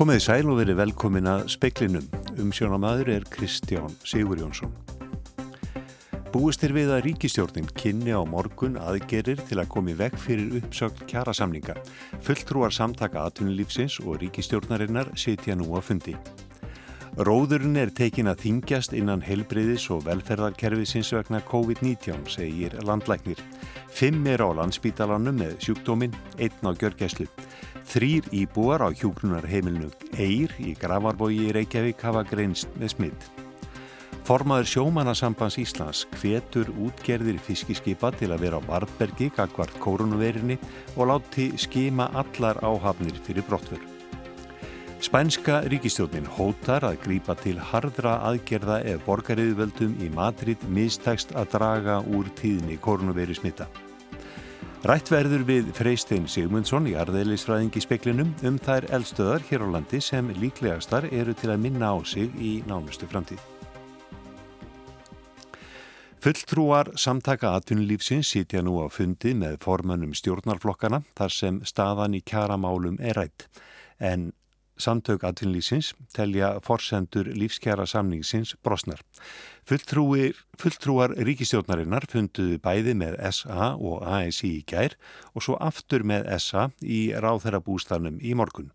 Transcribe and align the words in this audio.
Komiði 0.00 0.22
sæl 0.24 0.48
og 0.48 0.56
verið 0.56 0.78
velkomin 0.78 1.26
að 1.28 1.42
speklinum. 1.52 2.06
Umsjónamaður 2.40 3.10
er 3.18 3.24
Kristján 3.28 3.92
Sigur 4.00 4.40
Jónsson. 4.40 4.72
Búist 6.32 6.64
er 6.64 6.72
við 6.72 6.94
að 6.94 7.02
ríkistjórnin 7.04 7.68
kynni 7.76 8.14
á 8.16 8.24
morgun 8.24 8.78
aðgerir 8.80 9.42
til 9.44 9.58
að 9.60 9.68
komi 9.74 9.92
vekk 9.98 10.16
fyrir 10.22 10.56
uppsögn 10.62 11.04
kjærasamninga. 11.04 11.76
Fulltrúar 12.24 12.72
samtaka 12.72 13.26
atvinnulífsins 13.28 13.98
og 14.00 14.22
ríkistjórnarinnar 14.24 15.12
sitja 15.20 15.58
nú 15.60 15.68
að 15.76 15.90
fundi. 15.90 16.16
Róðurinn 17.20 17.76
er 17.76 17.92
tekin 17.92 18.32
að 18.32 18.46
þingjast 18.46 18.96
innan 18.96 19.20
helbriðis 19.20 19.90
og 19.92 20.06
velferðarkerfisins 20.08 21.12
vegna 21.12 21.44
COVID-19, 21.44 22.24
segir 22.24 22.80
landlæknir. 22.88 23.44
Fimm 23.92 24.24
er 24.32 24.40
á 24.40 24.48
landsbítalanum 24.48 25.42
með 25.44 25.58
sjúkdóminn, 25.66 26.16
einn 26.40 26.64
á 26.64 26.72
gjörgæslu. 26.72 27.28
Þrýr 27.90 28.28
íbúar 28.30 28.84
á 28.86 28.94
hjúgrunarheimilinu 28.94 29.88
Eir 30.14 30.52
í 30.62 30.76
Gravarbogi 30.78 31.48
í 31.48 31.54
Reykjavík 31.56 32.04
hafa 32.06 32.20
greinst 32.22 32.70
með 32.78 32.92
smitt. 32.92 33.26
Formaður 34.28 34.68
sjómannasambands 34.70 35.56
Íslands 35.58 36.04
hvetur 36.20 36.70
útgerðir 36.70 37.40
fiskiskipa 37.42 38.12
til 38.14 38.30
að 38.30 38.44
vera 38.46 38.62
á 38.62 38.66
Varbergi 38.68 39.32
gagvart 39.34 39.74
koronaveirinni 39.82 40.60
og 40.94 41.10
láti 41.10 41.48
skima 41.58 42.06
allar 42.14 42.62
áhafnir 42.62 43.18
fyrir 43.26 43.48
brottfur. 43.50 43.82
Spænska 45.02 45.64
ríkistjónin 45.66 46.30
hótar 46.38 46.86
að 46.86 47.02
grípa 47.08 47.34
til 47.42 47.58
hardra 47.58 48.20
aðgerða 48.30 48.84
ef 48.86 49.02
borgariðvöldum 49.10 49.98
í 49.98 50.14
Madrid 50.14 50.62
mistakst 50.70 51.34
að 51.34 51.56
draga 51.58 52.02
úr 52.06 52.30
tíðni 52.38 52.78
koronaviru 52.78 53.34
smitta. 53.34 53.66
Rætt 54.80 55.10
verður 55.12 55.42
við 55.44 55.66
Freystein 55.76 56.24
Sigmundsson 56.24 56.86
í 56.88 56.94
arðeilisfræðingi 56.96 57.82
speklinum 57.84 58.30
um 58.48 58.54
þær 58.64 58.86
eldstöðar 58.96 59.42
hér 59.50 59.66
á 59.68 59.76
landi 59.76 59.98
sem 60.00 60.30
líklegastar 60.40 61.04
eru 61.12 61.34
til 61.36 61.50
að 61.52 61.60
minna 61.66 61.90
á 61.92 62.00
sig 62.00 62.32
í 62.40 62.52
nánustu 62.64 63.04
framtíð. 63.10 63.42
Fulltrúar 66.24 66.94
samtaka 66.96 67.52
atvinnulífsins 67.58 68.32
sitja 68.32 68.64
nú 68.64 68.78
á 68.80 68.88
fundi 68.88 69.34
með 69.36 69.58
formannum 69.60 70.16
stjórnarflokkana 70.16 71.02
þar 71.12 71.36
sem 71.36 71.60
staðan 71.60 72.16
í 72.16 72.24
kjaramálum 72.24 72.96
er 73.04 73.20
rætt. 73.20 73.50
En 74.00 74.30
samtök 74.80 75.24
atvinnulífsins 75.28 75.92
telja 76.16 76.54
forsendur 76.64 77.28
lífskjara 77.36 77.86
samningsins 77.86 78.54
brosnar. 78.64 79.02
Fulltrúir, 79.68 80.34
fulltrúar 80.58 81.14
ríkistjórnarinnar 81.14 82.08
funduðu 82.10 82.58
bæði 82.64 82.96
með 82.98 83.18
SA 83.36 83.74
og 83.76 84.02
ASI 84.08 84.56
í 84.56 84.64
gær 84.66 84.96
og 85.34 85.44
svo 85.46 85.58
aftur 85.60 86.02
með 86.02 86.26
SA 86.42 86.70
í 86.82 87.10
ráþærabústanum 87.12 88.18
í 88.18 88.34
morgun. 88.34 88.72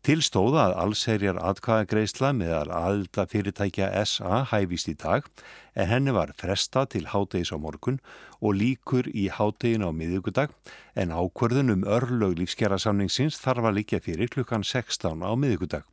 Tilstóða 0.00 0.62
að 0.62 0.74
allserjar 0.80 1.38
atkvæðagreisla 1.44 2.30
meðal 2.32 2.70
aðelda 2.72 3.26
fyrirtækja 3.28 3.90
SA 4.08 4.38
hæfist 4.48 4.88
í 4.88 4.94
dag 4.96 5.28
en 5.76 5.90
henni 5.90 6.14
var 6.16 6.32
fresta 6.40 6.86
til 6.88 7.04
hádegis 7.12 7.52
á 7.52 7.60
morgun 7.60 8.00
og 8.40 8.56
líkur 8.56 9.10
í 9.12 9.28
hádegin 9.28 9.84
á 9.84 9.92
miðugudag 9.92 10.56
en 10.96 11.12
ákverðun 11.12 11.74
um 11.76 11.84
örlög 11.84 12.38
lífskjara 12.40 12.80
samningsins 12.80 13.36
þarf 13.44 13.68
að 13.68 13.76
líka 13.82 14.00
fyrir 14.00 14.32
klukkan 14.32 14.64
16 14.64 15.20
á 15.20 15.36
miðugudag. 15.36 15.84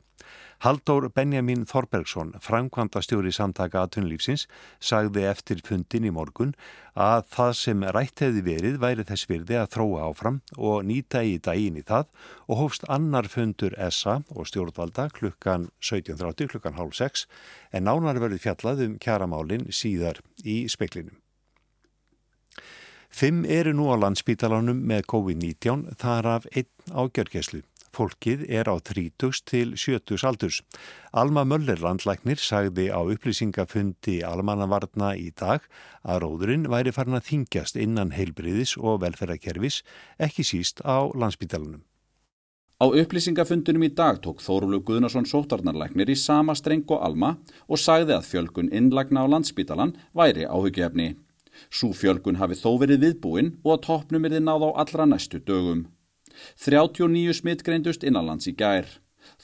Haldur 0.64 1.04
Benjamin 1.14 1.62
Þorbergsson, 1.70 2.32
framkvæmda 2.42 2.98
stjóri 3.04 3.30
samtaka 3.30 3.84
aðtunlífsins, 3.84 4.48
sagði 4.82 5.22
eftir 5.30 5.60
fundin 5.62 6.08
í 6.08 6.10
morgun 6.10 6.56
að 6.98 7.28
það 7.30 7.52
sem 7.60 7.84
rætt 7.94 8.24
hefði 8.24 8.42
verið 8.48 8.80
væri 8.82 9.06
þess 9.06 9.28
virði 9.30 9.60
að 9.60 9.70
þróa 9.76 10.08
áfram 10.08 10.40
og 10.56 10.82
nýta 10.88 11.22
í 11.22 11.36
daginn 11.38 11.78
í 11.78 11.84
það 11.86 12.10
og 12.48 12.60
hófst 12.64 12.88
annar 12.90 13.30
fundur 13.30 13.78
SA 13.86 14.18
og 14.34 14.50
stjórnvalda 14.50 15.06
klukkan 15.14 15.70
17.30 15.78 16.50
klukkan 16.50 16.74
hálf 16.80 16.98
6 16.98 17.28
en 17.70 17.86
nánar 17.86 18.18
verið 18.18 18.42
fjallað 18.48 18.84
um 18.88 18.98
kjaramálinn 18.98 19.70
síðar 19.70 20.18
í 20.42 20.64
speklinum. 20.66 21.14
Fimm 23.08 23.44
eru 23.46 23.72
nú 23.72 23.88
á 23.88 23.96
landsbítalanum 23.96 24.82
með 24.84 25.06
COVID-19 25.14 25.94
þar 26.02 26.34
af 26.34 26.50
einn 26.50 26.68
á 26.92 27.06
gjörgjæslu. 27.06 27.62
Fólkið 27.94 28.44
er 28.48 28.68
á 28.68 28.76
30 28.78 29.42
til 29.48 29.74
70 29.76 30.24
aldurs. 30.28 30.62
Alma 31.12 31.44
Möller 31.48 31.80
landlæknir 31.82 32.40
sagði 32.40 32.88
á 32.92 33.00
upplýsingafundi 33.00 34.20
almannavarna 34.26 35.14
í 35.16 35.30
dag 35.36 35.64
að 36.04 36.22
róðurinn 36.24 36.68
væri 36.70 36.94
farin 36.94 37.18
að 37.18 37.28
þingjast 37.30 37.78
innan 37.80 38.14
heilbriðis 38.16 38.76
og 38.78 39.02
velferðarkerfis, 39.04 39.82
ekki 40.18 40.46
síst 40.46 40.84
á 40.84 41.08
landsbítalunum. 41.14 41.84
Á 42.78 42.86
upplýsingafundunum 42.86 43.88
í 43.88 43.90
dag 43.90 44.20
tók 44.22 44.38
Þórulu 44.38 44.78
Guðnarsson 44.86 45.26
sótarnarlæknir 45.26 46.12
í 46.12 46.14
sama 46.14 46.54
streng 46.54 46.84
og 46.94 47.02
Alma 47.02 47.32
og 47.66 47.80
sagði 47.82 48.14
að 48.14 48.28
fjölgun 48.28 48.70
innlagna 48.70 49.26
á 49.26 49.30
landsbítalan 49.32 49.96
væri 50.14 50.46
áhugjefni. 50.46 51.16
Sú 51.74 51.90
fjölgun 51.90 52.38
hafi 52.38 52.54
þó 52.54 52.78
verið 52.78 53.02
viðbúin 53.02 53.56
og 53.64 53.72
að 53.74 53.84
toppnum 53.88 54.28
er 54.28 54.36
þið 54.36 54.44
náð 54.46 54.66
á 54.68 54.70
allra 54.84 55.08
næstu 55.10 55.42
dögum. 55.42 55.88
39 56.64 57.36
smitt 57.40 57.64
greindust 57.66 58.06
innanlands 58.06 58.48
í 58.50 58.54
gær. 58.58 58.88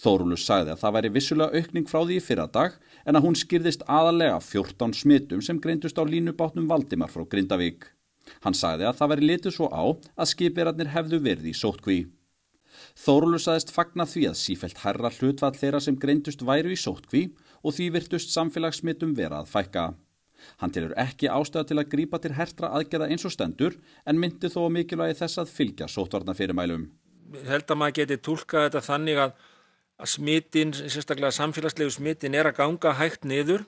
Þórulus 0.00 0.44
sagði 0.46 0.74
að 0.74 0.80
það 0.82 0.94
væri 0.96 1.12
vissulega 1.14 1.60
aukning 1.60 1.88
frá 1.90 2.00
því 2.02 2.16
í 2.18 2.24
fyrra 2.24 2.46
dag 2.50 2.76
en 3.04 3.18
að 3.18 3.26
hún 3.26 3.38
skýrðist 3.38 3.84
aðalega 3.86 4.40
14 4.40 4.96
smittum 4.96 5.42
sem 5.44 5.60
greindust 5.60 6.00
á 6.00 6.04
línubátnum 6.08 6.68
Valdimar 6.70 7.12
frá 7.12 7.24
Grindavík. 7.28 7.86
Hann 8.44 8.56
sagði 8.56 8.88
að 8.88 8.98
það 9.00 9.12
væri 9.12 9.28
litið 9.30 9.56
svo 9.56 9.68
á 9.68 9.84
að 9.84 10.30
skipirarnir 10.32 10.92
hefðu 10.94 11.20
verið 11.24 11.50
í 11.50 11.56
sótkví. 11.58 11.98
Þórulus 12.98 13.46
sagðist 13.46 13.72
fagna 13.74 14.06
því 14.08 14.24
að 14.30 14.40
sífelt 14.40 14.80
herra 14.84 15.10
hlutvall 15.18 15.54
þeirra 15.58 15.82
sem 15.84 15.98
greindust 16.00 16.42
væru 16.46 16.72
í 16.74 16.78
sótkví 16.78 17.26
og 17.62 17.76
því 17.76 17.90
virtust 17.98 18.32
samfélagssmittum 18.34 19.14
vera 19.18 19.42
að 19.42 19.52
fækka. 19.52 19.86
Hann 20.60 20.74
tilur 20.74 20.94
ekki 21.00 21.30
ástæða 21.32 21.68
til 21.70 21.80
að 21.80 21.90
grípa 21.94 22.20
til 22.22 22.34
hertra 22.36 22.72
aðgerða 22.78 23.10
eins 23.10 23.26
og 23.26 23.34
stendur 23.34 23.76
en 24.06 24.20
myndi 24.20 24.50
þó 24.52 24.66
mikilvægi 24.72 25.18
þess 25.22 25.42
að 25.42 25.52
fylgja 25.54 25.90
sótvarna 25.90 26.36
fyrirmælum. 26.36 26.88
Ég 27.34 27.50
held 27.50 27.70
að 27.70 27.80
maður 27.80 27.98
geti 28.00 28.20
tólkað 28.22 28.68
þetta 28.68 28.82
þannig 28.88 29.20
að, 29.24 29.36
að 29.98 30.12
smitin, 30.14 30.74
sérstaklega 30.74 31.34
samfélagslegu 31.34 31.94
smitin 31.94 32.36
er 32.38 32.50
að 32.50 32.58
ganga 32.60 32.94
hægt 33.00 33.26
niður 33.28 33.64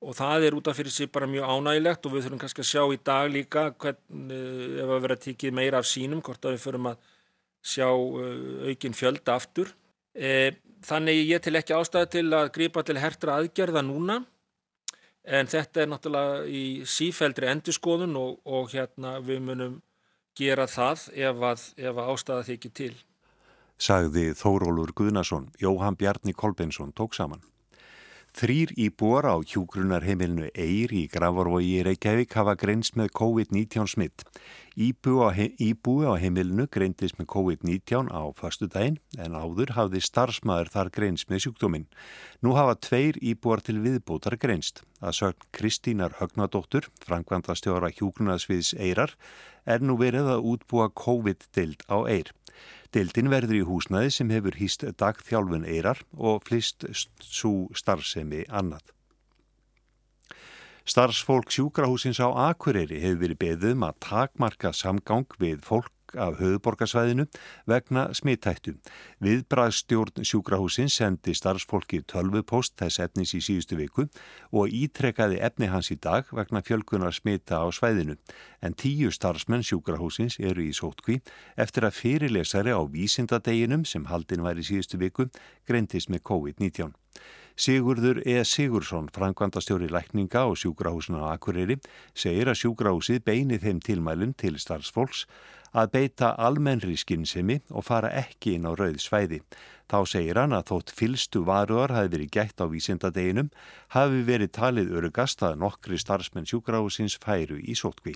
og 0.00 0.16
það 0.16 0.46
er 0.48 0.56
út 0.56 0.68
af 0.70 0.78
fyrir 0.78 0.92
sig 0.92 1.10
bara 1.12 1.28
mjög 1.28 1.48
ánægilegt 1.52 2.06
og 2.08 2.14
við 2.14 2.26
þurfum 2.26 2.40
kannski 2.40 2.64
að 2.64 2.70
sjá 2.70 2.82
í 2.88 2.98
dag 3.04 3.30
líka 3.32 3.64
hvern, 3.76 4.30
ef 4.80 4.92
að 4.96 5.02
vera 5.04 5.16
tikið 5.26 5.56
meira 5.56 5.80
af 5.80 5.88
sínum, 5.88 6.22
hvort 6.24 6.44
að 6.44 6.56
við 6.56 6.64
förum 6.64 6.88
að 6.88 7.10
sjá 7.60 7.88
uh, 7.92 8.68
aukin 8.70 8.96
fjölda 8.96 9.36
aftur. 9.36 9.74
E, 10.16 10.56
þannig 10.86 11.20
ég 11.28 11.42
til 11.44 11.56
ekki 11.60 11.76
ástæði 11.76 12.10
til 12.16 12.26
að 12.32 12.52
grípa 12.56 12.84
til 12.86 12.96
hertra 13.00 13.36
aðgerða 13.40 13.84
núna 13.84 14.22
en 15.30 15.50
þetta 15.50 15.84
er 15.84 15.90
náttúrulega 15.92 16.42
í 16.50 16.64
sífældri 16.88 17.48
endurskoðun 17.52 18.16
og, 18.18 18.40
og 18.44 18.72
hérna 18.74 19.18
við 19.24 19.44
munum 19.46 19.78
gera 20.38 20.66
það 20.70 21.06
ef 21.14 21.46
að, 21.50 21.64
ef 21.78 22.02
að 22.02 22.10
ástæða 22.14 22.48
þykir 22.50 22.74
til. 22.80 22.92
Sagði 23.80 24.26
Þórólur 24.36 24.92
Guðnason, 24.96 25.48
Jóhann 25.60 25.96
Bjarni 25.96 26.34
Kolbensson 26.36 26.92
tók 26.92 27.16
saman. 27.16 27.40
Þrýr 28.30 28.70
íbúar 28.78 29.26
á 29.26 29.34
hjúgrunarheimilinu 29.42 30.46
Eir 30.54 30.92
í 30.94 31.06
Gravarvogi 31.10 31.80
í 31.80 31.84
Reykjavík 31.84 32.36
hafa 32.38 32.54
greinst 32.54 32.94
með 32.94 33.10
COVID-19 33.18 33.90
smitt. 33.90 34.22
Íbúi 34.78 36.06
á 36.06 36.14
heimilinu 36.14 36.68
greindist 36.70 37.18
með 37.18 37.26
COVID-19 37.34 38.06
á 38.14 38.22
fastu 38.38 38.68
daginn 38.70 39.00
en 39.18 39.34
áður 39.34 39.74
hafði 39.74 40.00
starfsmæður 40.06 40.70
þar 40.70 40.92
greinst 40.94 41.28
með 41.28 41.42
sjúkdóminn. 41.44 41.88
Nú 42.40 42.54
hafa 42.54 42.78
tveir 42.78 43.18
íbúar 43.18 43.64
til 43.66 43.80
viðbútar 43.82 44.38
greinst. 44.38 44.84
Það 45.02 45.16
sögn 45.18 45.50
Kristínar 45.56 46.16
Högnadóttur, 46.20 46.86
frangvanda 47.02 47.56
stjóra 47.58 47.90
hjúgrunasviðs 47.90 48.76
Eirar, 48.78 49.16
er 49.70 49.84
nú 49.84 49.96
verið 50.00 50.28
að 50.34 50.46
útbúa 50.52 50.90
COVID-dild 50.98 51.86
á 51.86 51.98
Eir. 52.10 52.30
Dildin 52.90 53.30
verður 53.30 53.60
í 53.60 53.66
húsnaði 53.68 54.10
sem 54.14 54.30
hefur 54.34 54.56
hýst 54.58 54.82
dagþjálfun 54.98 55.68
eirar 55.68 56.00
og 56.18 56.42
flist 56.48 56.86
svo 57.22 57.68
starfsemi 57.76 58.42
annað. 58.50 58.82
Starfsfólk 60.90 61.52
sjúkrahúsins 61.54 62.18
á 62.18 62.50
Akureyri 62.50 62.98
hefur 62.98 63.20
verið 63.22 63.38
beðum 63.44 63.84
að 63.86 63.98
takmarka 64.02 64.72
samgang 64.74 65.28
við 65.38 65.60
fólk 65.62 65.92
af 66.16 66.38
höfuborgarsvæðinu 66.40 67.26
vegna 67.70 68.08
smittættu. 68.16 68.74
Viðbræðstjórn 69.22 70.24
sjúkrahúsin 70.26 70.90
sendi 70.90 71.34
starfsfólki 71.36 72.02
tölvupost 72.08 72.76
þess 72.80 73.02
efnis 73.04 73.34
í 73.36 73.42
síðustu 73.44 73.78
viku 73.78 74.06
og 74.52 74.72
ítrekkaði 74.74 75.40
efni 75.44 75.70
hans 75.70 75.92
í 75.94 75.98
dag 76.00 76.30
vegna 76.32 76.62
fjölkunar 76.66 77.14
smitta 77.14 77.62
á 77.62 77.66
svæðinu. 77.70 78.16
En 78.62 78.74
tíu 78.74 79.12
starfsmenn 79.14 79.66
sjúkrahúsins 79.66 80.40
eru 80.40 80.64
í 80.64 80.72
sótkví 80.76 81.20
eftir 81.56 81.86
að 81.86 81.98
fyrirlesari 82.00 82.74
á 82.74 82.80
vísindadeginum 82.82 83.84
sem 83.84 84.08
haldin 84.10 84.42
var 84.46 84.58
í 84.58 84.66
síðustu 84.66 85.00
viku 85.00 85.30
greintist 85.68 86.10
með 86.10 86.26
COVID-19. 86.30 86.96
Sigurður 87.60 88.22
E. 88.24 88.40
Sigursson, 88.44 89.10
frangvandastjóri 89.12 89.90
lækninga 89.92 90.46
og 90.48 90.56
sjúkrahúsuna 90.56 91.26
á 91.28 91.36
Akureyri, 91.36 91.76
segir 92.16 92.48
að 92.48 92.60
sjúkrahúsið 92.62 93.20
beini 93.26 93.58
þeim 93.60 93.82
tilmælum 93.84 94.32
til 94.32 94.56
starfsfólks 94.56 95.26
að 95.76 95.90
beita 95.94 96.32
almennri 96.38 96.96
skinnsemi 96.98 97.60
og 97.70 97.86
fara 97.86 98.10
ekki 98.22 98.56
inn 98.56 98.66
á 98.66 98.72
rauð 98.74 98.98
svæði. 99.02 99.40
Þá 99.90 99.98
segir 100.06 100.38
hann 100.38 100.54
að 100.54 100.68
þótt 100.70 100.92
fylstu 100.94 101.42
varuðar 101.46 101.94
hafi 101.96 102.12
verið 102.14 102.32
gætt 102.36 102.62
á 102.62 102.66
vísindadeginum 102.70 103.50
hafi 103.94 104.22
verið 104.28 104.52
talið 104.54 104.92
örugast 105.00 105.42
að 105.42 105.58
nokkri 105.64 105.98
starfsmenn 105.98 106.46
sjúkrahúsins 106.46 107.18
færu 107.22 107.58
í 107.58 107.74
sótkví. 107.74 108.14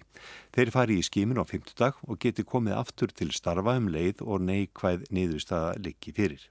Þeir 0.54 0.70
fari 0.74 1.00
í 1.00 1.06
skimin 1.06 1.42
á 1.42 1.44
50 1.44 1.78
dag 1.78 1.98
og 2.06 2.20
geti 2.22 2.46
komið 2.46 2.78
aftur 2.78 3.10
til 3.10 3.30
starfa 3.34 3.78
um 3.80 3.90
leið 3.90 4.22
og 4.22 4.46
neikvæð 4.46 5.08
niðurstaða 5.10 5.74
liggi 5.82 6.14
fyrir. 6.14 6.50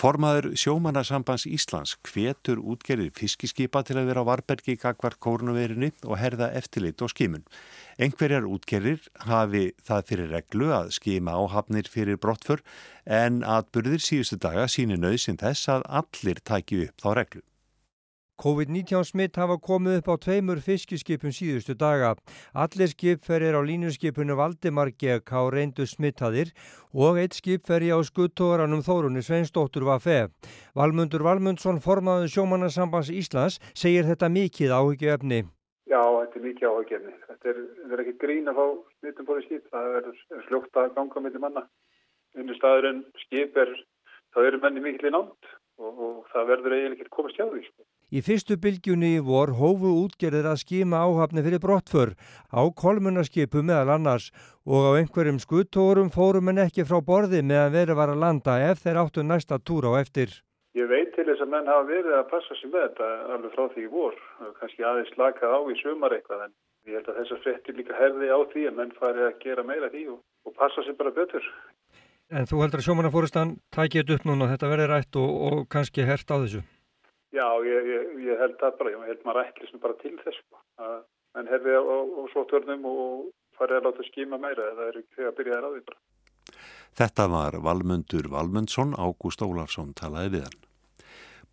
Formaður 0.00 0.48
sjómanarsambands 0.58 1.44
Íslands 1.46 1.92
hvetur 2.08 2.58
útgerðir 2.58 3.12
fiskiskipa 3.14 3.84
til 3.86 3.98
að 4.00 4.08
vera 4.10 4.24
á 4.24 4.28
varbergi 4.30 4.74
kakvart 4.80 5.20
kórnuverinu 5.22 5.92
og 6.08 6.16
herða 6.18 6.48
eftirlit 6.58 7.04
og 7.04 7.12
skimun. 7.12 7.44
Engverjar 8.02 8.48
útgerðir 8.48 9.04
hafi 9.28 9.68
það 9.84 10.08
fyrir 10.08 10.34
reglu 10.38 10.72
að 10.74 10.90
skima 10.96 11.36
áhafnir 11.38 11.90
fyrir 11.92 12.18
brottfur 12.18 12.64
en 13.06 13.42
atbyrðir 13.44 14.02
síðustu 14.02 14.40
daga 14.42 14.66
síni 14.66 14.98
nöðsinn 14.98 15.40
þess 15.42 15.70
að 15.76 15.88
allir 16.02 16.42
tæki 16.42 16.86
upp 16.88 17.04
þá 17.04 17.10
reglu. 17.20 17.46
COVID-19 18.42 19.04
smitt 19.06 19.36
hafa 19.38 19.54
komið 19.62 20.00
upp 20.00 20.08
á 20.10 20.14
tveimur 20.24 20.58
fiskiskipum 20.58 21.30
síðustu 21.30 21.76
daga. 21.78 22.16
Allir 22.58 22.90
skipferir 22.90 23.54
á 23.54 23.62
línuskipinu 23.62 24.34
Valdimar 24.34 24.90
GK 24.98 25.44
reyndu 25.54 25.86
smittaðir 25.86 26.50
og 26.90 27.20
eitt 27.22 27.38
skipferi 27.38 27.92
á 27.94 28.02
skuttóranum 28.02 28.82
Þórunni 28.82 29.22
Sveinsdóttur 29.22 29.86
var 29.86 30.02
feð. 30.02 30.34
Valmundur 30.74 31.22
Valmundsson, 31.22 31.78
formaður 31.78 32.34
sjómanarsambands 32.34 33.12
Íslands, 33.14 33.60
segir 33.78 34.10
þetta 34.10 34.32
mikið 34.34 34.74
áhyggjöfni. 34.74 35.44
Já, 35.86 36.02
þetta 36.02 36.40
er 36.40 36.46
mikið 36.48 36.68
áhyggjöfni. 36.72 37.16
Þetta 37.30 37.54
er, 37.54 37.64
er 37.92 38.04
ekki 38.06 38.18
grín 38.26 38.50
að 38.50 38.58
fá 38.58 38.66
smittum 38.98 39.30
bóði 39.30 39.46
skip. 39.46 39.70
Það 39.70 39.98
er, 40.00 40.12
sljókt 40.48 40.82
að 40.82 40.94
ganga 40.98 41.22
með 41.22 41.40
manna. 41.46 41.66
Unnu 42.34 42.58
staðurinn 42.58 43.04
skip 43.22 43.54
er, 43.62 43.74
það 44.34 44.50
eru 44.50 44.62
menni 44.66 44.82
mikil 44.82 45.12
í 45.12 45.14
nátt 45.14 45.52
og, 45.78 45.90
og 45.92 46.22
það 46.34 46.48
verður 46.56 46.80
eiginlega 46.80 47.04
ekki 47.04 47.14
komast 47.14 47.38
hjá 47.38 47.46
því. 47.46 47.68
Í 48.12 48.20
fyrstu 48.20 48.58
bylgjunni 48.60 49.14
í 49.16 49.20
vor 49.24 49.54
hófu 49.56 49.90
útgerðir 50.02 50.44
að 50.50 50.58
skima 50.60 50.98
áhafni 51.00 51.40
fyrir 51.46 51.62
brottför 51.64 52.10
á 52.52 52.60
kolmunarskipu 52.76 53.62
meðal 53.64 53.94
annars 53.94 54.26
og 54.68 54.84
á 54.84 54.90
einhverjum 54.98 55.38
skuttórum 55.40 56.10
fórum 56.12 56.50
en 56.52 56.60
ekki 56.66 56.84
frá 56.84 56.98
borði 57.06 57.40
meðan 57.40 57.72
verið 57.72 57.96
var 57.96 58.12
að 58.12 58.20
landa 58.24 58.58
ef 58.66 58.82
þeir 58.84 59.00
áttu 59.00 59.24
næsta 59.24 59.56
túra 59.64 59.94
á 59.96 60.04
eftir. 60.04 60.28
Ég 60.76 60.92
veit 60.92 61.08
til 61.16 61.24
þess 61.24 61.40
að 61.40 61.52
menn 61.54 61.70
hafa 61.72 61.86
verið 61.88 62.18
að 62.18 62.28
passa 62.34 62.58
sér 62.58 62.74
með 62.74 62.84
þetta 62.84 63.08
alveg 63.32 63.56
frá 63.56 63.64
því 63.72 63.86
í 63.86 63.90
vor, 63.94 64.20
kannski 64.60 64.86
aðeins 64.90 65.14
slakað 65.16 65.56
á 65.56 65.60
í 65.72 65.78
sömar 65.80 66.16
eitthvað 66.18 66.44
en 66.50 66.54
ég 66.92 67.00
held 67.00 67.08
að 67.08 67.18
þessar 67.22 67.42
frettir 67.46 67.80
líka 67.80 67.96
herði 67.96 68.28
á 68.28 68.38
því 68.52 68.66
að 68.68 68.78
menn 68.82 68.94
fari 69.00 69.24
að 69.30 69.40
gera 69.40 69.64
meira 69.64 69.88
því 69.88 70.04
og, 70.12 70.20
og 70.44 70.56
passa 70.60 70.84
sér 70.84 71.00
bara 71.00 71.16
betur. 71.16 71.48
En 72.28 72.44
þú 72.48 72.60
heldur 72.60 72.84
að 72.84 72.86
sjómanafórustan 72.90 73.56
tækja 73.72 74.04
upp 74.04 74.28
núna, 74.28 74.52
þetta 74.52 74.72
verður 74.76 74.94
rætt 74.98 75.20
og, 75.20 75.34
og 75.48 75.66
kannski 75.72 76.04
hert 76.04 76.28
á 76.28 76.36
þessu? 76.36 76.64
Já, 77.32 77.46
ég, 77.64 77.86
ég, 77.88 78.08
ég 78.28 78.40
held 78.42 78.58
það 78.60 78.78
bara, 78.78 78.92
ég 78.92 79.04
held 79.08 79.22
maður 79.24 79.46
ekki 79.46 79.78
bara 79.80 79.98
til 80.02 80.16
þess 80.20 80.40
sko. 80.42 80.58
að 80.84 80.96
menn 81.32 81.48
hefði 81.48 81.76
á, 81.80 81.82
á 81.82 82.22
svo 82.32 82.44
törnum 82.50 82.88
og 82.90 83.30
farið 83.56 83.78
að 83.78 83.86
láta 83.88 84.08
skíma 84.08 84.40
meira 84.40 84.66
eða 84.72 84.88
er 84.90 84.98
ekki 85.00 85.28
að 85.28 85.36
byrja 85.38 85.58
að 85.58 85.64
ráði 85.64 85.84
bara. 85.88 86.02
Þetta 87.00 87.26
var 87.32 87.56
Valmundur 87.64 88.28
Valmundsson, 88.28 88.92
Ágúst 89.00 89.44
Ólafsson 89.44 89.94
talaði 89.96 90.34
við 90.36 90.44
hann. 90.48 90.60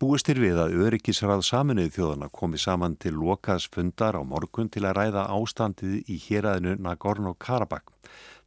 Búistir 0.00 0.38
við 0.40 0.56
að 0.56 0.78
öryggisrað 0.80 1.42
saminuð 1.44 1.90
þjóðana 1.92 2.30
komi 2.32 2.56
saman 2.56 2.94
til 2.96 3.18
lokas 3.20 3.66
fundar 3.68 4.16
á 4.16 4.24
morgun 4.24 4.70
til 4.72 4.86
að 4.88 4.94
ræða 4.96 5.26
ástandið 5.34 6.08
í 6.08 6.16
héræðinu 6.24 6.78
Nagorno-Karabakh. 6.86 7.92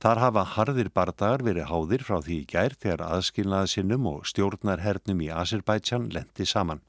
Þar 0.01 0.23
hafa 0.23 0.47
harðir 0.55 0.89
bardagar 0.97 1.45
verið 1.45 1.69
háðir 1.69 2.07
frá 2.09 2.17
því 2.25 2.39
í 2.39 2.49
gær 2.49 2.73
þegar 2.73 3.05
aðskilnaðasinnum 3.05 4.09
og 4.15 4.25
stjórnarhernum 4.33 5.21
í 5.21 5.29
Azerbaijan 5.29 6.09
lendi 6.09 6.49
saman. 6.49 6.81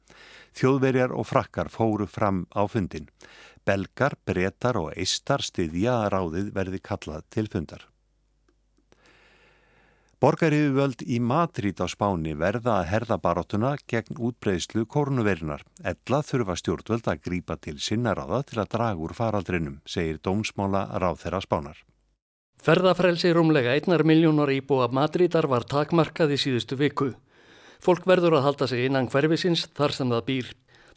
Þjóðverjar 0.57 1.13
og 1.13 1.29
frakkar 1.29 1.69
fóru 1.69 2.09
fram 2.09 2.47
á 2.57 2.65
fundin. 2.65 3.13
Belgar, 3.69 4.17
brettar 4.25 4.81
og 4.81 4.95
eistar 4.97 5.45
stiðja 5.45 6.07
að 6.07 6.15
ráðið 6.17 6.55
verði 6.57 6.81
kallað 6.81 7.29
til 7.29 7.53
fundar. 7.53 7.85
Borgariðuvöld 10.25 11.03
í 11.05 11.19
Madrid 11.21 11.77
á 11.77 11.85
Spáni 11.85 12.33
verða 12.41 12.79
að 12.79 12.87
herða 12.89 13.17
baróttuna 13.21 13.75
gegn 13.93 14.17
útbreyslu 14.17 14.87
kórnuverinar. 14.89 15.67
Ella 15.85 16.21
þurfa 16.25 16.55
stjórnvöld 16.57 17.11
að 17.13 17.21
grípa 17.27 17.59
til 17.61 17.75
sinnaráða 17.77 18.39
til 18.49 18.63
að 18.63 18.71
draga 18.73 19.03
úr 19.05 19.13
faraldrinum, 19.13 19.75
segir 19.85 20.23
dómsmála 20.25 20.87
ráð 21.03 21.19
þeirra 21.27 21.43
Spánar. 21.45 21.83
Ferðafrelsi 22.65 23.35
rúmlega 23.37 23.75
einnar 23.77 24.07
miljónar 24.09 24.55
íbúa 24.55 24.89
Madridar 24.89 25.45
var 25.45 25.69
takmarkað 25.69 26.33
í 26.33 26.41
síðustu 26.41 26.81
viku. 26.81 27.11
Fólk 27.85 28.09
verður 28.09 28.39
að 28.39 28.47
halda 28.49 28.71
sig 28.71 28.87
innan 28.89 29.11
hverfisins 29.13 29.67
þar 29.77 29.93
sem 29.93 30.15
það 30.15 30.25
býr. 30.31 30.53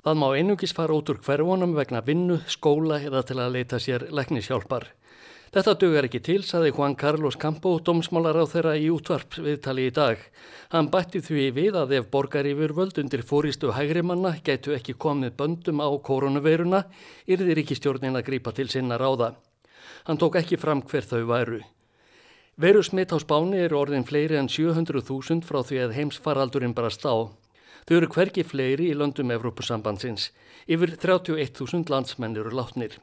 Það 0.06 0.22
má 0.24 0.28
einungis 0.38 0.72
fara 0.78 0.96
út 0.96 1.12
úr 1.12 1.20
hverfunum 1.20 1.76
vegna 1.76 2.00
vinnu, 2.00 2.40
skóla 2.48 3.02
eða 3.04 3.28
til 3.28 3.42
að 3.44 3.60
leita 3.60 3.82
sér 3.84 4.08
leknishjálpar. 4.08 4.88
Þetta 5.58 5.72
dögur 5.82 6.06
ekki 6.06 6.20
til, 6.22 6.42
saði 6.46 6.70
Juan 6.70 6.94
Carlos 6.94 7.34
Campo, 7.42 7.72
domsmálar 7.82 8.38
á 8.38 8.46
þeirra 8.46 8.76
í 8.78 8.92
útvarp 8.94 9.40
viðtali 9.42 9.88
í 9.90 9.94
dag. 9.96 10.20
Hann 10.70 10.92
bætti 10.94 11.18
því 11.26 11.48
við 11.56 11.80
að 11.82 11.96
ef 11.98 12.12
borgarífur 12.14 12.76
völd 12.78 13.00
undir 13.02 13.24
fóristu 13.26 13.72
hægrimanna 13.74 14.36
getu 14.46 14.76
ekki 14.78 14.94
komið 14.94 15.34
böndum 15.40 15.82
á 15.82 15.90
koronaveiruna, 15.98 16.84
yrðir 17.26 17.64
ekki 17.64 17.80
stjórnin 17.80 18.20
að 18.22 18.28
grípa 18.30 18.54
til 18.54 18.68
sinna 18.70 19.02
ráða. 19.02 19.32
Hann 20.06 20.22
tók 20.22 20.38
ekki 20.44 20.62
fram 20.62 20.86
hver 20.86 21.10
þau 21.10 21.26
væru. 21.34 21.64
Veru 22.62 22.86
smitt 22.86 23.10
á 23.10 23.18
spáni 23.18 23.66
eru 23.66 23.82
orðin 23.82 24.06
fleiri 24.06 24.38
en 24.38 24.54
700.000 24.54 25.42
frá 25.42 25.64
því 25.66 25.84
að 25.88 25.98
heimsfaraldurinn 25.98 26.78
brast 26.78 27.10
á. 27.10 27.34
Þau 27.90 27.98
eru 27.98 28.14
hverki 28.14 28.46
fleiri 28.46 28.92
í 28.94 28.94
löndum 28.94 29.34
Evrópusambandsins. 29.34 30.30
Yfir 30.70 31.00
31.000 31.02 31.90
landsmenn 31.90 32.38
eru 32.38 32.54
látnir. 32.54 33.02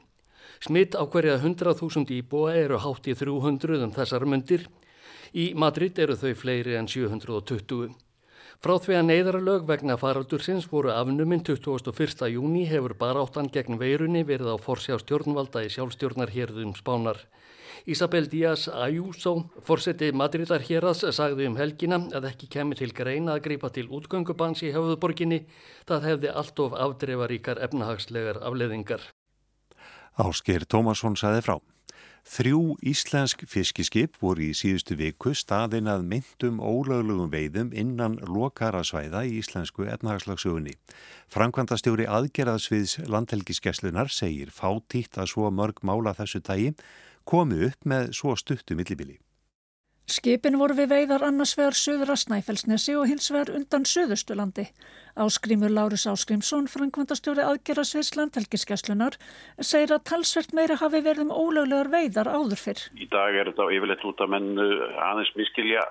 Smitt 0.65 0.95
á 0.97 1.05
hverja 1.05 1.35
100.000 1.37 2.09
íbúa 2.09 2.55
eru 2.57 2.79
hátt 2.81 3.05
í 3.05 3.13
300 3.13 3.83
um 3.85 3.91
þessar 3.93 4.23
myndir. 4.25 4.63
Í 5.29 5.51
Madrid 5.53 5.99
eru 6.01 6.15
þau 6.17 6.31
fleiri 6.33 6.73
en 6.79 6.87
720. 6.89 7.91
Frá 8.65 8.73
því 8.81 8.95
að 8.97 9.03
neyðarlög 9.11 9.67
vegna 9.69 9.93
faraldursins 10.01 10.65
voru 10.71 10.89
afnuminn 10.89 11.43
21. 11.45 12.31
júni 12.33 12.63
hefur 12.65 12.95
baráttan 12.97 13.51
gegn 13.53 13.77
veirunni 13.77 14.23
verið 14.25 14.55
á 14.55 14.57
forsjá 14.57 14.97
stjórnvalda 15.03 15.61
í 15.67 15.69
sjálfstjórnarherðum 15.75 16.71
spánar. 16.79 17.19
Isabel 17.85 18.25
Díaz 18.31 18.65
Ayuso, 18.65 19.35
fórseti 19.61 20.09
Madridar 20.17 20.65
hérads, 20.65 21.03
sagði 21.13 21.45
um 21.51 21.59
helgina 21.59 21.99
að 22.09 22.31
ekki 22.31 22.49
kemi 22.55 22.79
til 22.79 22.89
greina 22.89 23.35
að 23.35 23.43
grípa 23.51 23.69
til 23.69 23.85
útgöngubans 23.93 24.65
í 24.65 24.73
höfuðborginni. 24.73 25.43
Það 25.85 26.09
hefði 26.09 26.33
allt 26.33 26.63
of 26.65 26.73
afdreifaríkar 26.87 27.61
efnahagslegar 27.67 28.41
afleðingar. 28.41 29.05
Ásker 30.15 30.63
Tómasson 30.63 31.17
sagði 31.19 31.41
frá. 31.43 31.57
Þrjú 32.25 32.77
íslensk 32.87 33.43
fiskiskip 33.51 34.15
voru 34.17 34.47
í 34.47 34.53
síðustu 34.57 34.95
viku 34.97 35.35
staðin 35.37 35.89
að 35.91 36.05
myndum 36.09 36.61
ólöglegum 36.63 37.29
veiðum 37.33 37.73
innan 37.75 38.15
lokarasvæða 38.23 39.25
í 39.27 39.35
íslensku 39.41 39.85
etnahagslagsögunni. 39.91 40.73
Frankvandastjóri 41.29 42.07
aðgerðasviðs 42.07 43.03
landhelgiskeslunar 43.11 44.09
segir 44.09 44.55
fátítt 44.55 45.19
að 45.19 45.35
svo 45.35 45.51
mörg 45.51 45.83
mála 45.85 46.15
þessu 46.17 46.41
tægi 46.41 46.73
komu 47.27 47.61
upp 47.69 47.85
með 47.85 48.09
svo 48.17 48.33
stuttu 48.39 48.79
millibili. 48.79 49.19
Skipin 50.05 50.59
voru 50.61 50.75
við 50.77 50.91
veiðar 50.91 51.23
annars 51.25 51.55
vegar 51.57 51.73
söður 51.73 52.11
að 52.13 52.19
Snæfellsnesi 52.21 52.93
og 52.93 53.07
hins 53.09 53.31
vegar 53.33 53.55
undan 53.57 53.87
söðustulandi. 53.89 54.67
Áskrimur 55.17 55.73
Lárus 55.73 56.05
Áskrimsson, 56.11 56.67
frangvandastjóri 56.69 57.41
aðgerasviðs 57.41 58.13
landhelgiskeslunar, 58.19 59.17
segir 59.65 59.95
að 59.95 60.03
talsvert 60.11 60.53
meira 60.53 60.77
hafi 60.77 61.01
verið 61.01 61.25
um 61.25 61.33
ólöglegar 61.33 61.89
veiðar 61.89 62.29
áður 62.29 62.61
fyrr. 62.67 62.85
Í 62.93 63.09
dag 63.09 63.33
er 63.33 63.49
þetta 63.49 63.69
yfirleitt 63.73 64.05
út 64.05 64.21
að 64.21 64.33
menn 64.35 64.51
uh, 64.61 64.85
aðeins 65.09 65.33
miskilja 65.39 65.87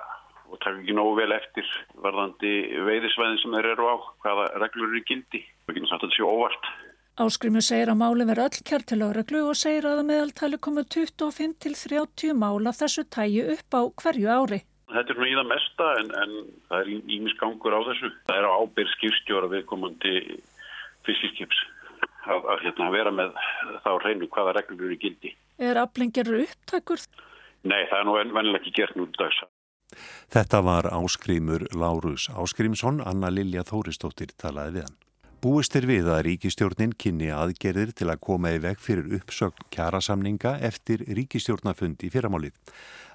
og 0.47 0.62
taka 0.62 0.78
ekki 0.78 0.94
nógu 0.94 1.18
vel 1.18 1.35
eftir 1.35 1.75
varðandi 2.04 2.54
veiðisvæðin 2.87 3.40
sem 3.42 3.59
þeir 3.59 3.73
eru 3.75 3.90
á, 3.90 3.94
hvaða 4.23 4.50
reglur 4.62 4.92
eru 4.94 5.02
gildi. 5.11 5.42
Það 5.66 5.80
getur 5.80 5.90
satt 5.90 6.04
að 6.04 6.06
þetta 6.06 6.21
sé 6.21 6.28
óvart. 6.30 6.75
Áskrimur 7.14 7.62
segir 7.62 7.92
að 7.92 8.00
máli 8.00 8.25
verið 8.26 8.49
öll 8.49 8.62
kjart 8.66 8.88
til 8.90 9.04
áreglu 9.06 9.44
og 9.47 9.59
segir 9.59 9.87
að 9.87 10.00
meðaltali 10.09 10.59
komu 10.59 10.83
25 10.83 11.52
til 11.62 11.75
30 11.78 12.35
mála 12.35 12.73
þessu 12.75 13.04
tæju 13.06 13.44
upp 13.54 13.76
á 13.78 13.83
hverju 14.02 14.33
ári. 14.35 14.59
Þetta 14.90 15.14
er 15.14 15.21
nú 15.21 15.28
í 15.30 15.37
það 15.38 15.47
mesta 15.52 15.90
en, 16.00 16.11
en 16.23 16.33
það 16.66 16.80
er 16.80 16.90
ímisgangur 17.14 17.76
á 17.78 17.80
þessu. 17.87 18.11
Það 18.26 18.40
er 18.40 18.49
á 18.50 18.56
ábyrg 18.59 18.90
skipstjóra 18.97 19.50
viðkomandi 19.52 20.14
fiskiskips 21.06 21.62
að, 22.26 22.50
að 22.50 22.66
hérna, 22.66 22.90
vera 22.97 23.14
með 23.14 23.38
þá 23.87 23.90
reynu 24.02 24.30
hvaða 24.35 24.56
reglur 24.59 24.88
eru 24.88 24.99
gildi. 25.06 25.35
Er 25.62 25.78
aflengjar 25.85 26.35
upptakur? 26.40 27.06
Nei, 27.62 27.85
það 27.92 27.99
er 28.00 28.09
nú 28.11 28.18
vennilega 28.18 28.59
ekki 28.59 28.75
gert 28.80 28.99
nú 28.99 29.06
dags. 29.14 29.38
Þetta 30.35 30.64
var 30.66 30.90
Áskrimur 30.90 31.68
Lárus 31.78 32.26
Áskrimsson, 32.35 32.99
Anna 33.06 33.30
Lilja 33.30 33.62
Þóristóttir 33.62 34.35
talaði 34.35 34.80
við 34.80 34.88
hann. 34.88 35.03
Búist 35.44 35.74
er 35.76 35.84
við 35.84 36.06
að 36.08 36.22
ríkistjórnin 36.24 36.94
kynni 36.96 37.26
aðgerðir 37.28 37.90
til 37.92 38.06
að 38.08 38.22
koma 38.24 38.54
í 38.54 38.60
veg 38.64 38.78
fyrir 38.80 39.10
uppsögn 39.18 39.66
kjarasamninga 39.74 40.54
eftir 40.64 41.02
ríkistjórnafund 41.18 42.00
í 42.00 42.08
fyrramálið. 42.14 42.54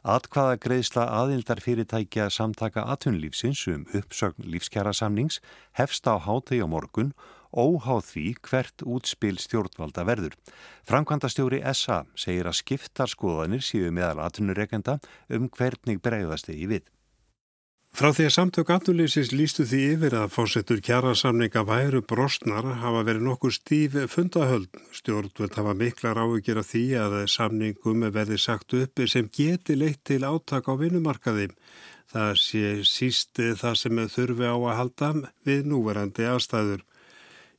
Atkvaða 0.05 0.59
greiðsla 0.61 1.07
aðildar 1.23 1.61
fyrirtækja 1.65 2.27
samtaka 2.29 2.83
atvinnlífsins 2.93 3.63
um 3.73 3.87
uppsögn 3.97 4.45
lífskjarasamnings 4.45 5.39
hefst 5.81 6.05
á 6.05 6.21
hátegi 6.21 6.61
á 6.61 6.69
morgun 6.69 7.15
óháð 7.49 8.05
því 8.11 8.27
hvert 8.45 8.85
útspil 8.85 9.41
stjórnvalda 9.41 10.05
verður. 10.05 10.37
Framkvæmdastjóri 10.85 11.63
SA 11.73 12.03
segir 12.13 12.45
að 12.45 12.59
skiptarskoðanir 12.61 13.65
séu 13.65 13.89
meðal 13.89 14.21
atvinnureikenda 14.27 14.99
um 15.33 15.49
hvernig 15.49 15.97
bregðast 16.05 16.53
þegi 16.53 16.71
við. 16.77 16.85
Frá 17.99 18.13
því 18.15 18.25
að 18.29 18.31
samtök 18.31 18.69
aðnulísins 18.71 19.29
lístu 19.35 19.65
því 19.67 19.79
yfir 19.97 20.13
að 20.15 20.29
fórsetur 20.31 20.77
kjærasamninga 20.87 21.65
væru 21.67 21.99
brostnar 22.07 22.63
hafa 22.79 23.01
verið 23.03 23.25
nokkur 23.25 23.51
stíf 23.51 23.97
fundahöld. 24.13 24.69
Stjórnvöld 24.95 25.57
hafa 25.59 25.73
miklar 25.75 26.21
áhugir 26.23 26.61
af 26.61 26.69
því 26.69 26.83
að 26.95 27.15
samningum 27.27 28.05
verði 28.15 28.37
sagt 28.39 28.77
upp 28.79 29.03
sem 29.03 29.27
geti 29.27 29.75
leitt 29.75 29.99
til 30.07 30.21
áttak 30.23 30.71
á 30.71 30.79
vinnumarkaði. 30.79 31.49
Það 32.13 32.31
sé 32.39 32.63
síst 32.87 33.35
það 33.35 33.75
sem 33.81 33.99
þurfi 34.15 34.47
á 34.47 34.55
að 34.55 34.77
halda 34.79 35.09
við 35.49 35.67
núverandi 35.67 36.29
aðstæður. 36.31 36.85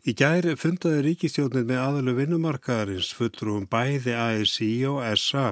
Í 0.08 0.16
gæri 0.16 0.56
fundaði 0.56 1.04
ríkistjónin 1.10 1.68
með 1.68 1.84
aðalu 1.84 2.16
vinnumarkaðarins 2.22 3.12
fullrúum 3.12 3.68
bæði 3.68 4.16
ASI 4.16 4.72
og 4.88 5.04
SA. 5.20 5.50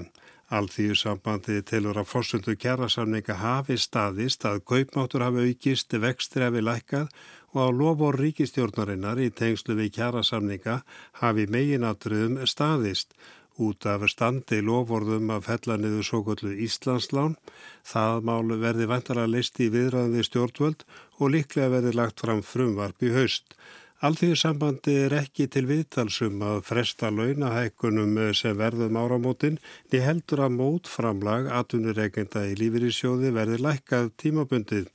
Alþýðu 0.49 0.95
sambandið 0.97 1.59
tilur 1.69 1.99
að 2.01 2.07
fórsöndu 2.09 2.55
kjærasamninga 2.57 3.35
hafi 3.43 3.75
staðist 3.77 4.47
að 4.49 4.63
kaupmáttur 4.71 5.27
hafi 5.27 5.43
aukist, 5.45 5.93
vextir 5.93 6.47
hafi 6.47 6.63
lækkað 6.65 7.11
og 7.53 7.59
á 7.61 7.69
lofur 7.69 8.17
ríkistjórnarinnar 8.17 9.21
í 9.21 9.29
tengslu 9.29 9.77
við 9.77 9.93
kjærasamninga 9.99 10.79
hafi 11.21 11.45
meginatriðum 11.53 12.41
staðist 12.49 13.13
út 13.59 13.85
af 13.91 14.07
standi 14.09 14.63
lofvorðum 14.65 15.33
að 15.35 15.45
fella 15.51 15.77
niður 15.77 16.07
svo 16.07 16.23
gullu 16.25 16.55
Íslandslán. 16.65 17.37
Það 17.85 18.25
málu 18.31 18.59
verði 18.63 18.89
vantara 18.89 19.27
listi 19.29 19.67
í 19.67 19.73
viðræðum 19.75 20.17
við 20.17 20.29
stjórnvöld 20.31 20.87
og 21.19 21.33
líklega 21.35 21.75
verði 21.77 21.93
lagt 21.99 22.25
fram 22.25 22.41
frumvarp 22.41 23.05
í 23.05 23.13
haust. 23.13 23.59
Alþjóðsambandi 23.99 24.93
er 25.09 25.15
ekki 25.19 25.49
til 25.51 25.65
viðtalsum 25.67 26.39
að 26.47 26.61
fresta 26.69 27.09
launahækkunum 27.11 28.13
sem 28.39 28.55
verðum 28.55 28.95
áramótin, 28.95 29.57
ni 29.91 29.99
heldur 29.99 30.45
að 30.45 30.55
mótframlag 30.55 31.49
atvinnureikenda 31.51 32.45
í 32.47 32.53
lífyrísjóði 32.61 33.33
verði 33.35 33.59
lækkað 33.65 34.13
tímabundið. 34.23 34.87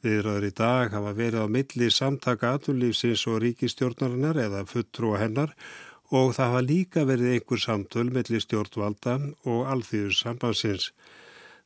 Viðraður 0.00 0.46
í 0.48 0.52
dag 0.62 0.96
hafa 0.96 1.12
verið 1.18 1.44
á 1.44 1.48
milli 1.52 1.90
samtaka 1.92 2.54
atvinnulífsins 2.56 3.26
og 3.28 3.42
ríkistjórnarinnar 3.44 4.40
eða 4.46 4.64
fulltrú 4.72 5.12
hennar 5.20 5.52
og 6.08 6.32
það 6.38 6.48
hafa 6.54 6.64
líka 6.70 7.04
verið 7.04 7.34
einhver 7.34 7.60
samtöl 7.60 8.08
milli 8.08 8.40
stjórnvalda 8.40 9.18
og 9.52 9.68
alþjóðsambansins. 9.74 10.94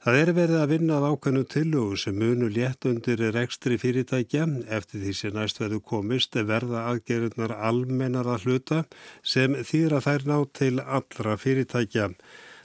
Það 0.01 0.17
er 0.17 0.31
verið 0.33 0.57
að 0.57 0.71
vinna 0.73 0.95
að 0.97 1.07
ákveðnum 1.13 1.47
tillögu 1.53 1.97
sem 2.01 2.15
munu 2.17 2.47
létt 2.49 2.87
undir 2.89 3.21
rekstri 3.35 3.77
fyrirtækja 3.83 4.47
eftir 4.73 5.03
því 5.03 5.13
sem 5.19 5.35
næst 5.37 5.61
verður 5.61 5.83
komist 5.91 6.39
verða 6.49 6.87
aðgerðunar 6.89 7.53
almennar 7.69 8.31
að 8.33 8.47
hluta 8.47 8.79
sem 9.21 9.59
þýra 9.61 10.01
þær 10.07 10.25
ná 10.31 10.39
til 10.57 10.73
allra 10.81 11.37
fyrirtækja. 11.43 12.07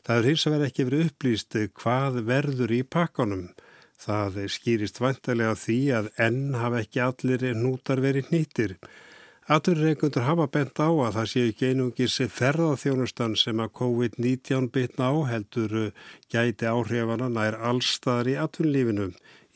Það 0.07 0.21
er 0.21 0.29
hins 0.29 0.45
að 0.47 0.55
vera 0.55 0.69
ekki 0.71 0.87
verið 0.87 1.09
upplýst 1.09 1.59
hvað 1.81 2.21
verður 2.31 2.71
í 2.71 2.81
pakkanum. 2.95 3.49
Það 3.99 4.39
skýrist 4.55 5.03
vantilega 5.03 5.59
því 5.59 5.79
að 5.99 6.09
enn 6.29 6.55
hafa 6.55 6.85
ekki 6.85 7.03
allir 7.03 7.49
nútar 7.59 7.99
verið 8.05 8.31
nýttir. 8.31 8.77
Aturreikundur 9.45 10.23
hafa 10.25 10.47
bent 10.49 10.79
á 10.81 10.89
að 10.89 11.11
það 11.19 11.27
sé 11.29 11.41
ekki 11.51 11.67
einungis 11.69 12.15
ferðarþjónustan 12.33 13.35
sem 13.37 13.59
að 13.61 13.75
COVID-19 13.77 14.71
bitna 14.73 15.11
á 15.13 15.15
heldur 15.29 15.75
gæti 16.33 16.65
áhrifana 16.65 17.27
nær 17.29 17.59
allstaðar 17.69 18.31
í 18.31 18.33
atvinnlífinu. 18.41 19.11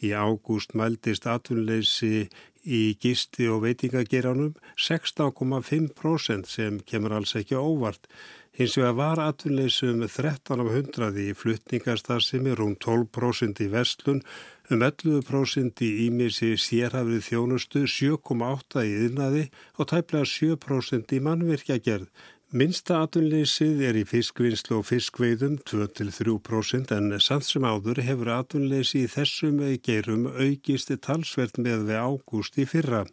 Í 0.06 0.14
ágúst 0.14 0.76
mældist 0.78 1.26
atvinnleysi 1.26 2.30
í 2.70 2.82
gisti 3.02 3.50
og 3.50 3.64
veitingageranum 3.66 4.54
16,5% 4.78 6.54
sem 6.54 6.78
kemur 6.86 7.18
alls 7.18 7.34
ekki 7.42 7.58
óvart. 7.58 8.06
Hins 8.54 8.78
vegar 8.78 8.94
var 8.94 9.24
atvinnleysi 9.26 9.90
um 9.90 10.06
13 10.06 10.62
af 10.62 10.70
100 10.70 11.18
í 11.18 11.34
flutningarstarfsemi, 11.34 12.54
rúm 12.54 12.78
12% 12.78 13.66
í 13.66 13.72
vestlun, 13.74 14.22
um 14.70 14.84
11% 14.86 15.82
í 15.86 15.90
ímissi 16.06 16.54
sérhafrið 16.62 17.24
þjónustu, 17.26 17.86
7,8% 17.90 18.84
í 18.86 18.98
yðnaði 19.06 19.46
og 19.78 19.90
tæplega 19.90 20.30
7% 20.30 21.16
í 21.18 21.22
mannvirkjagerð. 21.26 22.10
Minsta 22.50 23.04
atvinnleysið 23.04 23.84
er 23.86 23.98
í 24.00 24.08
fiskvinnslu 24.10 24.80
og 24.80 24.88
fiskveiðum 24.90 25.60
2-3% 25.70 26.96
en 26.96 27.14
samt 27.22 27.46
sem 27.46 27.66
áður 27.66 28.02
hefur 28.02 28.32
atvinnleysi 28.40 29.04
í 29.04 29.12
þessum 29.12 29.62
geirum 29.86 30.26
aukist 30.34 30.90
talsvert 31.06 31.62
með 31.62 31.86
við 31.92 32.02
ágúst 32.02 32.58
í 32.58 32.66
fyrra. 32.70 33.04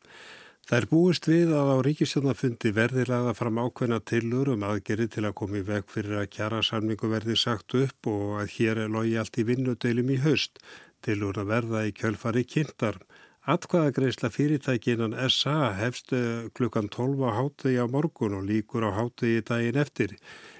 Það 0.66 0.78
er 0.80 0.86
búist 0.90 1.28
við 1.30 1.52
að 1.54 1.68
á 1.68 1.76
ríkistjónafundi 1.86 2.72
verði 2.74 3.04
laga 3.06 3.36
fram 3.38 3.60
ákveðna 3.60 4.00
tilur 4.02 4.48
um 4.56 4.64
aðgerri 4.66 5.06
til 5.12 5.22
að 5.28 5.36
koma 5.38 5.60
í 5.60 5.66
veg 5.68 5.84
fyrir 5.92 6.16
að 6.22 6.32
kjara 6.32 6.62
samningu 6.66 7.10
verði 7.12 7.36
sagt 7.38 7.76
upp 7.78 8.08
og 8.10 8.40
að 8.40 8.56
hér 8.56 8.80
er 8.86 8.90
logi 8.90 9.14
allt 9.20 9.38
í 9.38 9.44
vinnudeilum 9.46 10.10
í 10.10 10.18
haust 10.24 10.58
tilur 11.06 11.38
að 11.40 11.52
verða 11.54 11.84
í 11.86 11.94
kjölfari 11.96 12.42
kynntar. 12.44 12.98
Atkvæðagreisla 13.46 14.32
fyrirtækinan 14.34 15.14
SA 15.30 15.70
hefst 15.78 16.10
eh, 16.12 16.50
klukkan 16.58 16.90
12 16.90 17.22
á 17.22 17.30
hátegi 17.38 17.78
á 17.78 17.86
morgun 17.86 18.34
og 18.40 18.44
líkur 18.50 18.84
á 18.84 18.90
hátegi 18.98 19.44
daginn 19.46 19.78
eftir. 19.78 20.16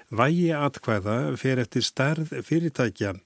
Vægi 0.07 0.53
atkvæða 0.55 1.17
fer 1.35 1.59
eftir 1.59 1.83
stærð 1.83 2.31
fyrirtækja. 2.47 3.17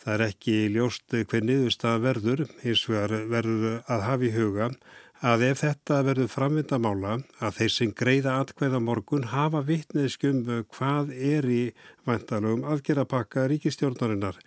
Það 0.00 0.14
er 0.14 0.26
ekki 0.30 0.56
ljóst 0.72 1.12
hver 1.12 1.42
niðurstað 1.44 2.04
verður, 2.06 2.46
hins 2.62 2.86
vegar 2.88 3.26
verður 3.28 3.80
að 3.90 4.06
hafa 4.06 4.28
í 4.28 4.34
huga 4.38 4.70
að 5.20 5.42
ef 5.50 5.60
þetta 5.60 5.98
verður 6.04 6.30
framvindamála 6.32 7.16
að 7.44 7.56
þeir 7.58 7.72
sem 7.74 7.90
greiða 7.96 8.38
atkvæða 8.40 8.80
morgun 8.80 9.26
hafa 9.34 9.60
vittneðskum 9.68 10.40
hvað 10.72 11.12
er 11.12 11.48
í 11.50 11.62
vantalum 12.08 12.64
aðgerapakka 12.64 13.44
ríkistjórnarinnar. 13.52 14.38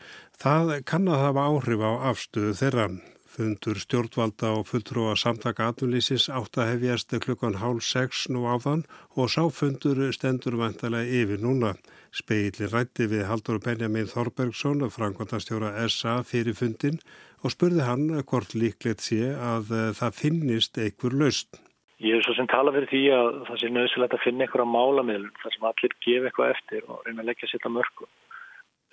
Það 0.44 0.72
kann 0.84 1.06
að 1.08 1.22
hafa 1.24 1.44
áhrif 1.48 1.82
á 1.88 1.92
afstöðu 2.10 2.54
þeirra. 2.60 2.86
Fundur 3.32 3.78
stjórnvalda 3.80 4.50
og 4.58 4.66
fulltrúa 4.68 5.14
samtaka 5.16 5.70
atvinnlýsins 5.72 6.26
átt 6.28 6.58
að 6.60 6.72
hefjast 6.74 7.14
klukkan 7.24 7.62
hálf 7.62 7.86
sex 7.88 8.26
nú 8.28 8.42
áðan 8.44 8.84
og 9.16 9.32
sáfundur 9.32 10.02
stendur 10.12 10.58
vantalega 10.60 11.22
yfir 11.22 11.40
núna. 11.40 11.72
Speilin 12.12 12.74
rætti 12.74 13.08
við 13.08 13.24
Haldur 13.30 13.62
Benjamin 13.64 14.12
Þorbergsson, 14.12 14.84
frangvandastjóra 14.92 15.72
SA 15.88 16.18
fyrir 16.28 16.60
fundin 16.60 17.00
og 17.40 17.56
spurði 17.56 17.88
hann 17.88 18.10
hvort 18.28 18.52
líklegt 18.52 19.08
sé 19.08 19.32
að 19.32 19.72
eh, 19.72 19.94
það 19.96 20.20
finnist 20.20 20.76
einhver 20.76 21.16
laust. 21.24 21.56
Ég 22.04 22.20
er 22.20 22.28
svo 22.28 22.36
sem 22.36 22.52
tala 22.52 22.76
fyrir 22.76 22.92
því 22.92 23.06
að 23.16 23.32
það 23.48 23.64
sé 23.64 23.72
nöðsilegt 23.72 24.20
að 24.20 24.26
finna 24.28 24.44
einhverja 24.44 24.68
málamiðlun 24.76 25.40
þar 25.40 25.56
sem 25.56 25.72
allir 25.72 25.98
gefa 26.04 26.28
eitthvað 26.28 26.54
eftir 26.58 26.92
og 26.92 27.08
reyna 27.08 27.24
að 27.24 27.32
leggja 27.32 27.48
sér 27.48 27.62
þetta 27.62 27.74
mörgum. 27.80 28.12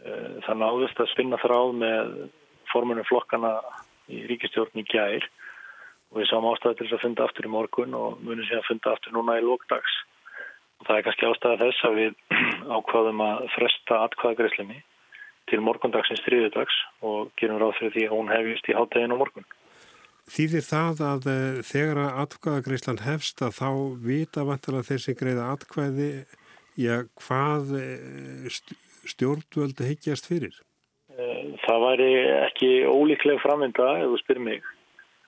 Eh, 0.01 0.37
það 0.47 0.61
náðust 0.63 1.01
að 1.03 1.11
spinna 1.13 1.39
þráð 1.43 1.75
með 1.77 2.13
formunum 2.71 3.07
flokkana 3.09 3.57
í 4.09 4.23
ríkistjórn 4.31 4.81
í 4.81 4.87
gær 4.89 5.27
og 6.11 6.21
við 6.21 6.31
sáum 6.31 6.49
ástæði 6.51 6.79
til 6.79 6.87
þess 6.87 6.97
að 6.97 7.05
funda 7.05 7.27
aftur 7.27 7.49
í 7.49 7.53
morgun 7.53 7.99
og 7.99 8.23
munum 8.25 8.47
sé 8.49 8.57
að 8.57 8.69
funda 8.71 8.95
aftur 8.95 9.15
núna 9.15 9.37
í 9.39 9.45
lókdags. 9.45 9.99
Og 10.81 10.89
það 10.89 10.97
er 10.97 11.07
kannski 11.07 11.29
ástæði 11.29 11.61
þess 11.67 11.87
að 11.89 11.99
við 12.01 12.17
ákvaðum 12.79 13.23
að 13.27 13.45
fresta 13.57 14.01
atkvæðagreyslinni 14.07 14.81
til 15.51 15.63
morgundagsins 15.67 16.25
þriðudags 16.25 16.77
og 17.05 17.33
gerum 17.41 17.61
ráð 17.61 17.77
fyrir 17.79 17.97
því 17.97 18.09
að 18.09 18.17
hún 18.17 18.33
hefjist 18.33 18.71
í 18.71 18.77
háttegin 18.79 19.17
og 19.17 19.25
morgun. 19.25 19.49
Þýðir 20.31 20.65
það 20.65 21.01
að 21.11 21.33
eh, 21.35 21.63
þegar 21.67 22.05
að 22.07 22.21
atkvæðagreyslan 22.25 23.05
hefst 23.05 23.43
að 23.45 23.57
þá 23.59 23.71
vita 24.07 24.47
vantilega 24.49 24.89
þeir 24.89 25.03
sem 25.05 25.19
greiða 25.19 25.49
atkvæði 25.57 26.13
já, 26.79 27.03
hvað 27.21 27.75
eh, 29.11 29.15
stjórnvöldu 29.15 29.87
higgjast 29.89 30.29
fyrir? 30.31 30.55
Það 31.67 31.83
væri 31.85 32.11
ekki 32.47 32.69
ólíkleg 32.89 33.41
framvinda 33.43 33.89
ef 34.01 34.13
þú 34.13 34.21
spyrir 34.23 34.47
mig. 34.47 34.63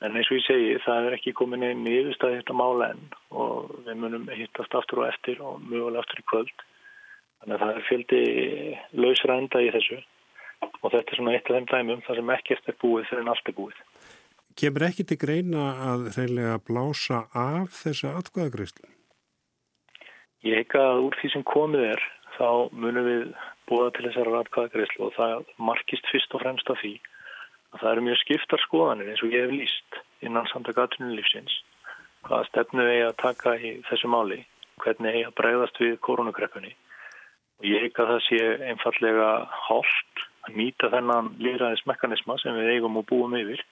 En 0.02 0.16
eins 0.18 0.30
og 0.32 0.38
ég 0.38 0.46
segi, 0.46 0.70
það 0.82 1.08
er 1.08 1.16
ekki 1.18 1.34
komin 1.38 1.62
einn 1.66 1.84
yfirstæði 1.86 2.40
þetta 2.40 2.56
mála 2.58 2.88
enn 2.94 3.02
og 3.38 3.74
við 3.86 3.98
munum 4.02 4.24
hittast 4.34 4.74
aftur 4.74 5.04
og 5.04 5.10
eftir 5.12 5.42
og 5.44 5.60
mögulega 5.62 6.02
aftur 6.02 6.22
í 6.22 6.26
kvöld. 6.32 6.64
Þannig 7.42 7.54
að 7.54 7.62
það 7.62 7.76
er 7.76 7.86
fjöldi 7.88 8.22
lausra 9.02 9.36
enda 9.38 9.62
í 9.62 9.70
þessu 9.74 10.00
og 10.62 10.90
þetta 10.90 11.14
er 11.14 11.18
svona 11.18 11.36
eitt 11.36 11.50
af 11.50 11.56
þeim 11.58 11.68
dæmum 11.70 12.02
þar 12.06 12.18
sem 12.18 12.34
ekkert 12.36 12.68
er 12.70 12.78
búið 12.82 13.06
fyrir 13.10 13.22
en 13.22 13.30
allt 13.34 13.50
er 13.50 13.56
búið. 13.58 13.78
Kemur 14.58 14.84
ekki 14.88 15.06
til 15.08 15.18
greina 15.20 15.68
að 15.92 16.08
reynilega 16.16 16.58
blása 16.66 17.22
af 17.32 17.78
þessu 17.78 18.10
atkvæðagreyslu? 18.12 18.90
Ég 20.42 20.58
heika 20.60 20.82
að 20.82 21.06
úr 21.06 21.18
því 21.20 21.32
sem 21.32 21.46
komið 21.46 21.86
er 21.92 22.04
þá 22.36 22.48
munum 22.74 23.06
við 23.06 23.24
búa 23.70 23.90
til 23.94 24.06
þessara 24.08 24.36
ratkvæðagreyslu 24.38 25.08
og 25.08 25.16
það 25.16 25.50
markist 25.70 26.08
fyrst 26.12 26.34
og 26.34 26.42
fremst 26.44 26.70
af 26.72 26.80
því 26.82 26.94
að 27.72 27.82
það 27.82 27.90
eru 27.92 28.06
mjög 28.08 28.22
skiptar 28.22 28.64
skoðanir 28.66 29.12
eins 29.12 29.22
og 29.24 29.34
ég 29.34 29.46
hef 29.46 29.54
líst 29.56 30.00
innan 30.26 30.48
samtaka 30.52 30.86
aðtunulífsins 30.86 31.58
hvaða 32.26 32.48
stefnu 32.50 32.86
eigi 32.86 33.04
að 33.08 33.18
taka 33.22 33.54
í 33.58 33.72
þessu 33.88 34.10
máli, 34.12 34.40
hvernig 34.82 35.16
eigi 35.16 35.28
að 35.28 35.36
bregðast 35.40 35.80
við 35.82 35.94
koronakreppunni. 36.06 36.72
Og 37.60 37.68
ég 37.68 37.86
ekki 37.88 38.02
að 38.02 38.12
það 38.12 38.22
sé 38.28 38.40
einfallega 38.70 39.28
hálft 39.68 40.24
að 40.46 40.58
nýta 40.58 40.90
þennan 40.92 41.30
líðræðismekanisma 41.42 42.38
sem 42.42 42.58
við 42.58 42.74
eigum 42.76 42.98
og 43.00 43.06
búum 43.10 43.36
yfir 43.38 43.62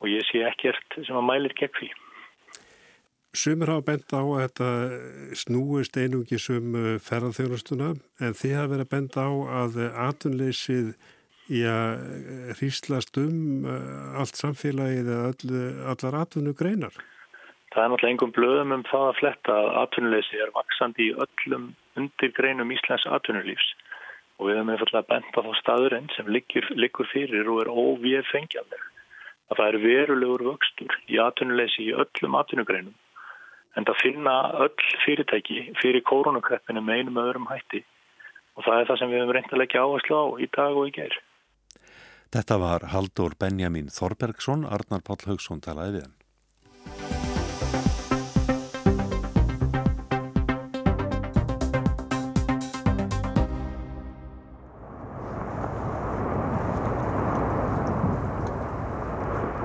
og 0.00 0.10
ég 0.10 0.24
sé 0.28 0.44
ekkert 0.48 0.98
sem 1.06 1.16
að 1.16 1.28
mælir 1.28 1.56
gegn 1.56 1.76
því. 1.78 1.90
Sumir 3.34 3.72
hafa 3.72 3.82
bent 3.88 4.14
á 4.14 4.22
að 4.22 4.40
þetta 4.44 4.68
snúist 5.34 5.96
einungi 5.98 6.38
sum 6.38 6.76
ferðarþjónustuna 7.02 7.90
en 8.22 8.36
þið 8.38 8.54
hafa 8.54 8.70
verið 8.72 8.86
að 8.86 8.92
bent 8.94 9.18
á 9.18 9.28
að 9.62 9.78
atunleysið 10.06 10.94
í 11.52 11.64
að 11.68 12.54
hýslast 12.60 13.18
um 13.20 13.66
eh, 13.68 14.20
allt 14.20 14.38
samfélagið 14.38 15.10
eða 15.12 15.64
allar 15.92 16.20
atvinnu 16.22 16.54
greinar. 16.56 16.94
Það 17.74 17.82
er 17.82 17.90
náttúrulega 17.90 18.14
engum 18.14 18.34
blöðum 18.34 18.76
um 18.76 18.84
það 18.86 19.08
að 19.08 19.18
fletta 19.18 19.54
að 19.58 19.70
atvinnuleysi 19.82 20.40
er 20.40 20.52
vaksandi 20.54 21.08
í 21.08 21.14
öllum 21.24 21.72
undirgreinum 21.98 22.70
Íslands 22.70 23.06
atvinnulífs 23.16 23.70
og 24.38 24.48
við 24.48 24.58
hefum 24.58 24.72
einfallega 24.74 25.08
bent 25.10 25.38
á 25.38 25.40
þá 25.42 25.52
staðurinn 25.60 26.10
sem 26.14 26.30
liggur, 26.30 26.68
liggur 26.78 27.08
fyrir 27.10 27.50
og 27.50 27.64
er 27.64 27.70
óvíð 27.70 28.30
fengjanleg. 28.30 28.84
Að 29.50 29.58
það 29.58 29.66
er 29.68 29.80
verulegur 29.82 30.46
vöxtur 30.52 30.94
í 31.10 31.18
atvinnuleysi 31.20 31.90
í 31.90 31.96
öllum 31.98 32.38
atvinnugreinum 32.38 32.94
en 33.74 33.86
það 33.88 34.00
finna 34.02 34.34
öll 34.64 34.88
fyrirtæki 35.04 35.60
fyrir 35.80 36.04
koronakreppinu 36.06 36.82
með 36.84 37.02
einum 37.02 37.22
öðrum 37.24 37.48
hætti 37.50 37.84
og 38.54 38.66
það 38.66 38.80
er 38.80 38.90
það 38.90 39.00
sem 39.00 39.12
við 39.12 39.22
hefum 39.22 39.32
reynd 39.36 39.52
að 39.52 39.62
leggja 39.62 39.84
áherslu 39.84 40.18
á 40.18 40.26
í 40.38 40.50
dag 40.54 40.76
og 40.78 40.90
í 40.90 40.94
gerð. 40.94 41.22
Þetta 42.34 42.58
var 42.58 42.86
Haldur 42.90 43.34
Benjamin 43.38 43.90
Þorbergsson, 43.94 44.66
Arnar 44.66 45.02
Páll 45.06 45.22
Haugsson 45.28 45.62
talaði 45.62 45.98
við 45.98 46.06
hann. 46.06 46.16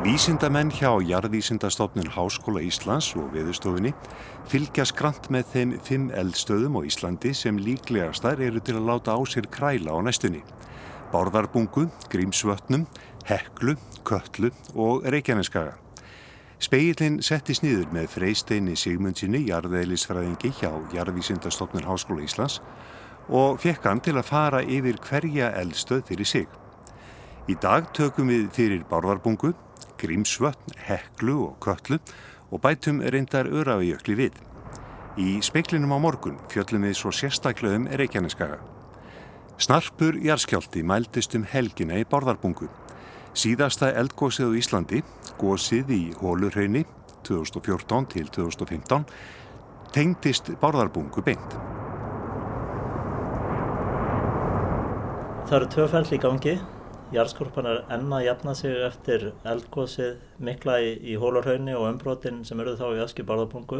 Vísindamenn 0.09 0.71
hjá 0.73 0.89
Jarðvísindastofnun 1.05 2.07
Háskóla 2.15 2.63
Íslands 2.65 3.11
og 3.19 3.27
Viðustofinni 3.29 3.91
fylgja 4.49 4.81
skrant 4.89 5.27
með 5.29 5.51
þeim 5.51 5.73
fimm 5.85 6.07
eldstöðum 6.17 6.79
á 6.79 6.87
Íslandi 6.87 7.29
sem 7.37 7.59
líklegastar 7.61 8.41
eru 8.41 8.57
til 8.57 8.79
að 8.79 8.87
láta 8.89 9.13
á 9.13 9.21
sér 9.29 9.45
kræla 9.53 9.93
á 9.93 10.01
næstunni. 10.01 10.41
Bárðarbungu, 11.13 11.91
Grímsvötnum, 12.09 12.87
Heklu, 13.29 13.75
Köllu 14.01 14.49
og 14.73 15.05
Reykjaneskaga. 15.05 15.77
Speillin 16.57 17.21
settist 17.21 17.61
nýður 17.61 17.93
með 17.93 18.09
freysteini 18.15 18.73
Sigmundsinni, 18.73 19.45
jarðeðlisfræðingi 19.51 20.55
hjá 20.57 20.73
Jarðvísindastofnun 20.97 21.85
Háskóla 21.85 22.25
Íslands 22.25 22.63
og 23.29 23.61
fekk 23.61 23.85
hann 23.85 24.01
til 24.01 24.17
að 24.17 24.31
fara 24.33 24.65
yfir 24.65 24.97
hverja 25.05 25.53
eldstöð 25.61 26.07
fyrir 26.09 26.33
sig. 26.33 26.61
Í 27.45 27.61
dag 27.61 27.93
tökum 27.93 28.33
við 28.33 28.49
fyrir 28.57 28.87
Bárðarbungu, 28.89 29.53
Grímsvötn, 29.99 30.75
Heklu 30.87 31.35
og 31.45 31.59
Köllu 31.63 31.99
og 32.51 32.61
bætum 32.63 33.01
reyndar 33.01 33.49
örafijökli 33.51 34.15
við. 34.15 34.37
Í 35.19 35.39
speiklinum 35.43 35.91
á 35.91 35.99
morgun 35.99 36.37
fjöllum 36.49 36.85
við 36.87 36.95
svo 36.95 37.11
sérstaklega 37.11 37.75
um 37.75 37.87
Reykjaneskaga. 37.91 38.59
Snarpur 39.59 40.15
jarskjálti 40.23 40.83
mæltist 40.87 41.35
um 41.35 41.43
helgina 41.43 41.99
í 41.99 42.05
Bárðarbungu. 42.07 42.69
Síðasta 43.35 43.91
eldgósið 43.99 44.55
á 44.55 44.57
Íslandi, 44.61 45.03
gósið 45.37 45.91
í 45.91 46.01
Hólurhraunni 46.21 46.85
2014 47.27 48.07
til 48.13 48.31
2015, 48.31 49.05
tengdist 49.93 50.53
Bárðarbungu 50.61 51.21
beint. 51.25 51.59
Það 55.49 55.55
eru 55.59 55.71
tvöfæll 55.73 56.13
í 56.13 56.21
gangi 56.23 56.59
Jarðskorpan 57.09 57.65
er 57.65 57.79
enna 57.89 58.19
að 58.19 58.27
jafna 58.27 58.53
sig 58.57 58.75
eftir 58.85 59.23
eldgósið 59.49 60.19
mikla 60.45 60.75
í, 60.85 60.91
í 61.09 61.15
hólurhaunni 61.17 61.73
og 61.73 61.87
umbrotin 61.87 62.43
sem 62.45 62.59
eru 62.61 62.75
þá 62.77 62.85
í 62.91 63.01
öskju 63.05 63.25
barðapungu 63.25 63.79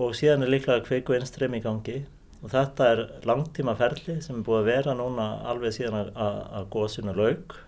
og 0.00 0.14
síðan 0.16 0.46
er 0.46 0.52
líklega 0.54 0.84
kveiku 0.86 1.16
innströym 1.16 1.58
í 1.58 1.62
gangi. 1.64 1.96
Og 2.40 2.52
þetta 2.54 2.86
er 2.92 3.02
langtíma 3.28 3.74
ferli 3.76 4.20
sem 4.22 4.38
er 4.38 4.46
búið 4.46 4.60
að 4.60 4.70
vera 4.70 4.94
núna 4.96 5.26
alveg 5.50 5.74
síðan 5.76 5.98
að, 6.14 6.38
að 6.60 6.70
gósinu 6.76 7.16
laug. 7.18 7.58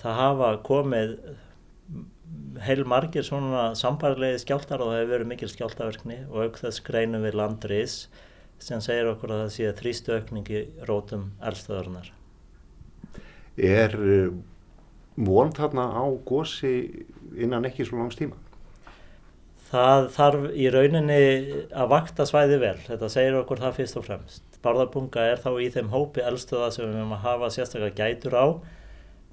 Það 0.00 0.18
hafa 0.22 0.50
komið 0.66 1.14
heil 2.64 2.82
margir 2.88 3.28
svona 3.28 3.68
sambarlegi 3.78 4.40
skjáltar 4.42 4.82
og 4.82 4.90
það 4.90 5.00
hefur 5.02 5.14
verið 5.14 5.32
mikil 5.34 5.52
skjáltaverkni 5.52 6.20
og 6.30 6.48
auk 6.48 6.60
þess 6.64 6.82
greinum 6.86 7.28
við 7.28 7.38
landriðs 7.38 8.00
sem 8.62 8.82
segir 8.82 9.12
okkur 9.12 9.36
að 9.36 9.44
það 9.44 9.56
sé 9.58 9.72
þrýstu 9.82 10.18
aukningi 10.18 10.66
rótum 10.88 11.32
eldstöðurnar 11.44 12.14
er 13.56 13.94
eh, 13.94 14.32
von 15.16 15.52
þarna 15.54 15.86
á 15.94 16.04
gósi 16.26 17.04
innan 17.38 17.66
ekki 17.68 17.86
svo 17.86 18.00
langs 18.00 18.18
tíma? 18.18 18.38
Það 19.74 20.08
þarf 20.14 20.42
í 20.54 20.66
rauninni 20.70 21.22
að 21.74 21.90
vakta 21.90 22.26
svæði 22.28 22.60
vel, 22.62 22.76
þetta 22.86 23.10
segir 23.10 23.38
okkur 23.40 23.62
það 23.62 23.78
fyrst 23.80 23.98
og 23.98 24.06
fremst. 24.06 24.44
Barðarbunga 24.62 25.24
er 25.32 25.40
þá 25.42 25.50
í 25.60 25.70
þeim 25.74 25.90
hópi 25.92 26.22
eldstöða 26.22 26.70
sem 26.74 26.86
við 26.86 27.00
erum 27.00 27.16
að 27.16 27.24
hafa 27.24 27.50
sérstaklega 27.52 27.98
gætur 27.98 28.36
á, 28.38 28.46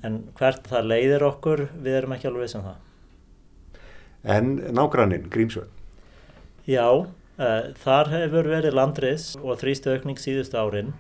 en 0.08 0.18
hvert 0.40 0.66
það 0.72 0.90
leiðir 0.90 1.28
okkur, 1.28 1.68
við 1.78 2.00
erum 2.00 2.16
ekki 2.16 2.32
alveg 2.32 2.52
sem 2.52 2.66
það. 2.66 2.80
En 4.34 4.50
nágranninn, 4.74 5.30
Grímsvöld? 5.34 5.70
Já, 6.70 6.90
uh, 6.90 7.62
þar 7.84 8.12
hefur 8.12 8.50
verið 8.50 8.76
landris 8.78 9.32
og 9.42 9.62
þrýstu 9.62 9.96
aukning 9.96 10.20
síðustu 10.22 10.58
árin 10.58 10.94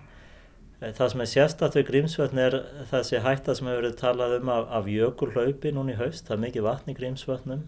það 0.82 1.12
sem 1.12 1.22
er 1.22 1.30
sérstatt 1.30 1.76
við 1.78 1.84
Grímsvötn 1.92 2.40
er 2.42 2.56
þessi 2.90 3.20
hætta 3.22 3.54
sem 3.54 3.68
hefur 3.70 3.84
verið 3.84 4.00
talað 4.00 4.40
um 4.40 4.50
af, 4.50 4.64
af 4.74 4.88
jökulhlaupi 4.90 5.74
núna 5.76 5.94
í 5.94 5.98
haust. 6.00 6.26
Það 6.26 6.36
er 6.36 6.42
mikið 6.48 6.66
vatn 6.66 6.90
í 6.90 6.96
Grímsvötnum 6.98 7.62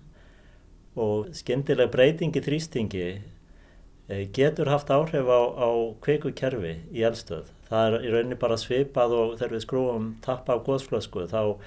og 1.04 1.30
skindileg 1.38 1.92
breytingi 1.94 2.42
þrýstingi 2.42 3.04
eh, 3.14 4.24
getur 4.34 4.72
haft 4.74 4.90
áhrif 4.94 5.30
á, 5.30 5.42
á 5.46 5.70
kveikukerfi 6.02 6.74
í 6.90 7.06
eldstöð. 7.06 7.52
Það 7.70 7.86
er 7.86 8.08
í 8.08 8.14
rauninni 8.16 8.38
bara 8.42 8.58
svipað 8.58 9.14
og 9.20 9.36
þegar 9.38 9.54
við 9.54 9.66
skrúum 9.68 10.08
tappa 10.26 10.58
af 10.58 10.66
góðsflösku 10.66 11.28
þá, 11.30 11.62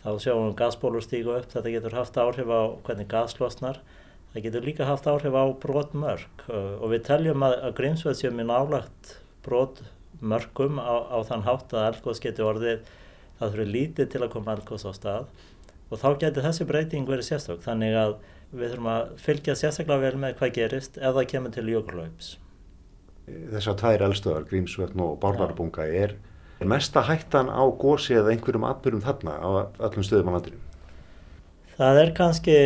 þá 0.00 0.10
sjáum 0.24 0.48
við 0.48 0.56
gasbólur 0.62 1.04
stígu 1.04 1.34
upp. 1.36 1.50
Þetta 1.52 1.74
getur 1.74 1.98
haft 1.98 2.16
áhrif 2.16 2.48
á 2.48 2.72
hvernig 2.88 3.10
gaslosnar. 3.12 3.82
Það 4.32 4.48
getur 4.48 4.64
líka 4.64 4.88
haft 4.88 5.10
áhrif 5.12 5.36
á 5.36 5.44
brotmörk 5.60 6.48
og 6.48 6.88
við 6.92 7.04
teljum 7.08 7.44
að, 7.44 7.58
að 7.68 7.76
Grímsvötn 7.82 8.20
sé 8.20 8.32
mjög 8.32 8.48
nálagt 8.48 9.12
brotmörk 9.44 9.92
mörgum 10.30 10.80
á, 10.82 10.94
á 11.12 11.18
þann 11.28 11.44
hátt 11.46 11.74
að 11.74 11.88
eldgóðs 11.90 12.22
getur 12.22 12.50
orðið 12.52 12.88
það 13.38 13.52
þurfi 13.52 13.66
lítið 13.72 14.10
til 14.12 14.22
að 14.22 14.32
koma 14.32 14.56
eldgóðs 14.56 14.86
á 14.88 14.92
stað 14.96 15.28
og 15.90 16.00
þá 16.00 16.08
getur 16.22 16.46
þessi 16.46 16.66
breyting 16.68 17.08
verið 17.08 17.28
sérstök 17.28 17.62
þannig 17.64 17.96
að 18.00 18.16
við 18.52 18.72
þurfum 18.72 18.90
að 18.92 19.12
fylgja 19.22 19.56
sérstaklega 19.58 20.04
vel 20.06 20.20
með 20.22 20.36
hvað 20.40 20.54
gerist 20.56 20.98
ef 20.98 21.16
það 21.16 21.28
kemur 21.32 21.54
til 21.54 21.66
jökulaups. 21.72 22.28
Þessar 23.26 23.78
tvær 23.80 24.04
eldstöðar, 24.06 24.44
Grímsvötn 24.46 25.02
og 25.02 25.16
Bárðarbunga 25.22 25.86
er, 25.90 26.14
er 26.62 26.70
mesta 26.70 27.02
hættan 27.08 27.50
á 27.50 27.62
gósi 27.74 28.14
eða 28.14 28.32
einhverjum 28.34 28.68
atbyrjum 28.68 29.02
þarna 29.02 29.34
á 29.42 29.48
öllum 29.88 30.06
stöðum 30.06 30.30
á 30.30 30.34
landinu? 30.36 30.60
Það 31.76 32.02
er 32.02 32.12
kannski 32.16 32.58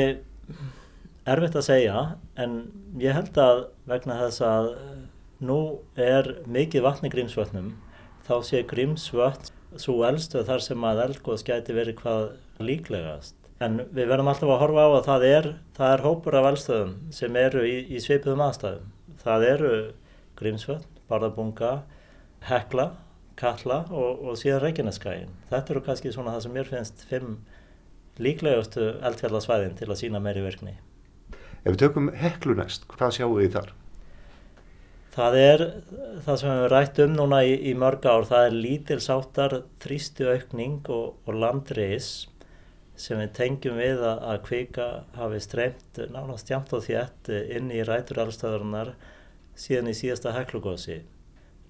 erfitt 1.31 1.57
að 1.57 1.67
segja 1.67 2.03
en 2.41 2.61
ég 3.01 3.17
held 3.17 3.41
að 3.41 3.65
vegna 3.89 4.19
þess 4.21 4.45
að 4.45 4.71
Nú 5.41 5.81
er 5.97 6.27
mikið 6.45 6.85
vatni 6.85 7.09
grímsvötnum, 7.13 7.73
þá 8.27 8.35
sé 8.45 8.61
grímsvötn 8.69 9.55
svo 9.81 10.03
elstu 10.05 10.43
þar 10.45 10.61
sem 10.65 10.83
að 10.85 11.05
eldgóðs 11.07 11.45
gæti 11.47 11.77
verið 11.77 11.97
hvað 12.03 12.25
líklegast. 12.61 13.37
En 13.65 13.79
við 13.89 14.11
verðum 14.11 14.29
alltaf 14.33 14.53
að 14.53 14.61
horfa 14.65 14.85
á 14.85 14.91
að 14.91 15.07
það 15.07 15.25
er, 15.29 15.49
það 15.77 15.95
er 15.95 16.05
hópur 16.05 16.37
af 16.37 16.49
eldstöðum 16.51 16.93
sem 17.17 17.41
eru 17.41 17.65
í, 17.69 17.75
í 17.89 18.03
sveipiðum 18.05 18.45
aðstæðum. 18.47 18.93
Það 19.21 19.47
eru 19.49 19.73
grímsvötn, 20.41 21.01
barðabunga, 21.09 21.73
hekla, 22.49 22.87
kalla 23.41 23.83
og, 23.89 24.21
og 24.21 24.39
síðan 24.41 24.65
Reykjaneskægin. 24.65 25.35
Þetta 25.51 25.75
eru 25.75 25.85
kannski 25.89 26.13
svona 26.15 26.37
það 26.37 26.47
sem 26.47 26.57
mér 26.57 26.73
finnst 26.73 27.05
fimm 27.09 27.37
líklegustu 28.21 28.95
eldfjallasvæðin 29.09 29.77
til 29.81 29.89
að 29.89 30.01
sína 30.03 30.21
meiri 30.21 30.45
virkni. 30.45 30.77
Ef 31.65 31.73
við 31.73 31.83
tökum 31.87 32.13
heklu 32.17 32.57
næst, 32.57 32.85
hvað 32.93 33.17
sjáum 33.17 33.39
við 33.41 33.55
þar? 33.57 33.73
Það 35.11 35.37
er 35.43 35.63
það 36.25 36.37
sem 36.41 36.51
við 36.55 36.67
rætt 36.71 36.99
um 37.03 37.15
núna 37.17 37.41
í, 37.43 37.55
í 37.71 37.73
mörg 37.75 38.05
ár, 38.07 38.27
það 38.29 38.45
er 38.47 38.59
lítilsáttar 38.65 39.57
þrýstu 39.83 40.29
aukning 40.31 40.87
og, 40.87 41.17
og 41.27 41.41
landreis 41.45 42.11
sem 43.01 43.19
við 43.19 43.33
tengjum 43.39 43.81
við 43.81 44.03
að, 44.05 44.21
að 44.31 44.43
kvika 44.47 44.89
hafi 45.17 45.41
streymt 45.43 46.03
nánast 46.13 46.53
jæmt 46.53 46.75
og 46.77 46.85
þétt 46.85 47.33
inn 47.57 47.73
í 47.75 47.81
rætur 47.87 48.21
allstöðurinnar 48.23 48.93
síðan 49.59 49.91
í 49.91 49.97
síðasta 49.97 50.35
heklugósi. 50.37 51.01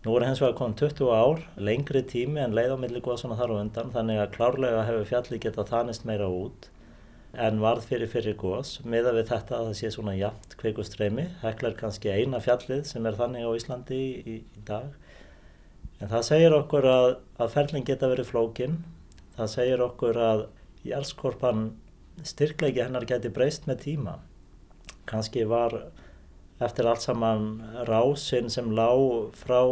Nú 0.04 0.14
er 0.16 0.24
hens 0.24 0.40
vegar 0.40 0.56
komið 0.56 0.82
20 0.96 1.10
ár, 1.12 1.40
lengri 1.60 2.00
tími 2.08 2.40
en 2.40 2.54
leið 2.56 2.72
á 2.72 2.82
milli 2.82 3.02
góðsuna 3.04 3.36
þar 3.36 3.54
og 3.54 3.62
undan, 3.64 3.90
þannig 3.94 4.20
að 4.20 4.30
klárlega 4.36 4.84
hefur 4.88 5.08
fjalli 5.10 5.40
getað 5.42 5.72
þanist 5.74 6.06
meira 6.08 6.28
út. 6.32 6.70
En 7.32 7.60
varð 7.62 7.86
fyrir 7.86 8.10
fyrir 8.10 8.34
gós 8.38 8.78
meða 8.82 9.12
við 9.14 9.28
þetta 9.30 9.58
að 9.58 9.68
það 9.68 9.76
sé 9.78 9.90
svona 9.94 10.14
jæft 10.18 10.56
kveikustreimi. 10.58 11.26
Hekla 11.44 11.70
er 11.70 11.76
kannski 11.78 12.10
eina 12.10 12.40
fjallið 12.42 12.82
sem 12.90 13.06
er 13.06 13.18
þannig 13.18 13.46
á 13.46 13.50
Íslandi 13.54 14.00
í, 14.00 14.38
í, 14.40 14.62
dag. 14.66 14.90
En 16.00 16.10
það 16.10 16.26
segir 16.26 16.56
okkur 16.56 16.88
að, 16.90 17.10
að 17.38 17.52
ferling 17.54 17.86
geta 17.86 18.10
verið 18.10 18.32
flókin. 18.32 18.80
Það 19.36 19.52
segir 19.54 19.84
okkur 19.84 20.20
að 20.24 20.44
jælskorpan 20.88 21.70
styrklegi 22.26 22.82
hennar 22.82 23.06
geti 23.08 23.30
breyst 23.32 23.68
með 23.70 23.84
tíma. 23.84 24.18
Kanski 25.08 25.46
var 25.48 25.76
eftir 26.60 26.88
allt 26.88 27.04
saman 27.04 27.60
rásinn 27.88 28.50
sem 28.52 28.72
lág 28.76 29.30
frá 29.38 29.62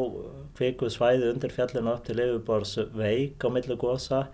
kviku 0.57 0.89
svæði 0.93 1.33
undir 1.35 1.53
fjallinu 1.53 1.97
upp 1.97 2.07
til 2.07 2.21
yfirbors 2.23 2.79
veik 2.97 3.45
á 3.45 3.49
millu 3.53 3.77
gósa 3.77 4.29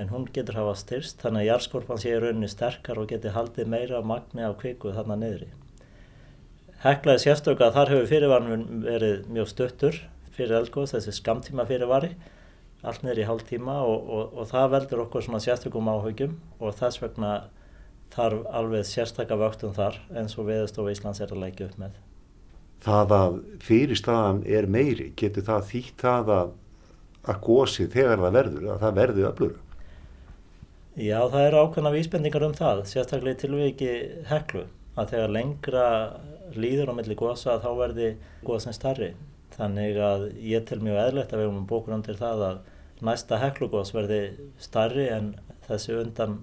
en 0.00 0.10
hún 0.12 0.26
getur 0.32 0.56
hafa 0.56 0.74
styrst 0.80 1.20
þannig 1.20 1.44
að 1.44 1.50
jarðskorpan 1.50 2.00
sé 2.00 2.14
í 2.14 2.20
rauninni 2.22 2.48
sterkar 2.48 3.00
og 3.00 3.10
getur 3.10 3.36
haldið 3.36 3.68
meira 3.68 4.00
magni 4.00 4.46
af 4.46 4.56
kviku 4.62 4.94
þarna 4.96 5.18
niðri. 5.20 5.50
Heklaði 6.80 7.26
sérstöku 7.26 7.66
að 7.66 7.74
þar 7.76 7.92
hefur 7.92 8.10
fyrirvarnum 8.14 8.84
verið 8.86 9.26
mjög 9.28 9.50
stuttur 9.52 9.98
fyrir 10.32 10.56
eldgóðs, 10.62 10.94
þessi 10.94 11.12
skamtíma 11.18 11.66
fyrirvari, 11.68 12.14
allt 12.80 13.02
niður 13.04 13.20
í 13.20 13.26
hálf 13.28 13.44
tíma 13.50 13.80
og, 13.84 14.06
og, 14.08 14.36
og 14.40 14.48
það 14.48 14.70
veldur 14.74 15.02
okkur 15.04 15.26
svona 15.26 15.42
sérstökum 15.44 15.90
áhugjum 15.92 16.38
og 16.56 16.78
þess 16.78 17.02
vegna 17.02 17.34
þarf 18.14 18.46
alveg 18.56 18.86
sérstakka 18.88 19.36
vöktum 19.38 19.74
þar 19.76 19.98
eins 20.16 20.38
og 20.40 20.48
Veðurstofa 20.48 20.94
Íslands 20.94 21.20
er 21.20 21.34
að 21.34 21.44
leggja 21.44 21.68
upp 21.68 21.76
með. 21.82 21.98
Það 22.80 23.12
að 23.18 23.36
fyrirstaðan 23.66 24.40
er 24.48 24.68
meiri, 24.72 25.10
getur 25.20 25.44
það 25.46 25.66
þýtt 25.74 26.04
það 26.06 26.32
að, 26.38 26.54
að 27.28 27.42
gósi 27.44 27.90
þegar 27.92 28.24
það 28.24 28.38
verður, 28.38 28.70
að 28.72 28.86
það 28.86 28.96
verður 29.02 29.28
öflur? 29.34 29.58
Já, 31.00 31.16
það 31.32 31.46
eru 31.46 31.60
ákveðna 31.64 31.90
vísbendingar 31.94 32.44
um 32.44 32.54
það, 32.56 32.82
sérstaklega 32.90 33.32
í 33.32 33.40
tilviki 33.40 33.92
heklu, 34.28 34.66
að 35.00 35.14
þegar 35.14 35.32
lengra 35.32 35.84
líður 36.52 36.92
á 36.92 36.94
milli 36.98 37.16
gósa 37.16 37.56
þá 37.62 37.70
verði 37.78 38.08
góðsinn 38.44 38.76
starri. 38.76 39.14
Þannig 39.54 40.00
að 40.04 40.26
ég 40.44 40.66
tel 40.68 40.80
mjög 40.84 41.00
eðlert 41.06 41.32
að 41.32 41.40
við 41.40 41.48
erum 41.48 41.64
búin 41.70 41.96
undir 41.96 42.18
það 42.20 42.44
að 42.50 42.60
næsta 43.06 43.38
heklugós 43.40 43.94
verði 43.96 44.20
starri 44.60 45.08
en 45.14 45.32
þessi 45.68 45.96
undan 46.02 46.36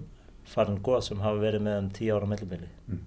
farin 0.48 0.82
góð 0.82 1.04
sem 1.06 1.22
hafa 1.22 1.42
verið 1.44 1.64
með 1.68 1.80
um 1.84 1.90
tíu 1.94 2.16
ára 2.16 2.30
mellumili. 2.30 2.70
Mm. 2.88 3.04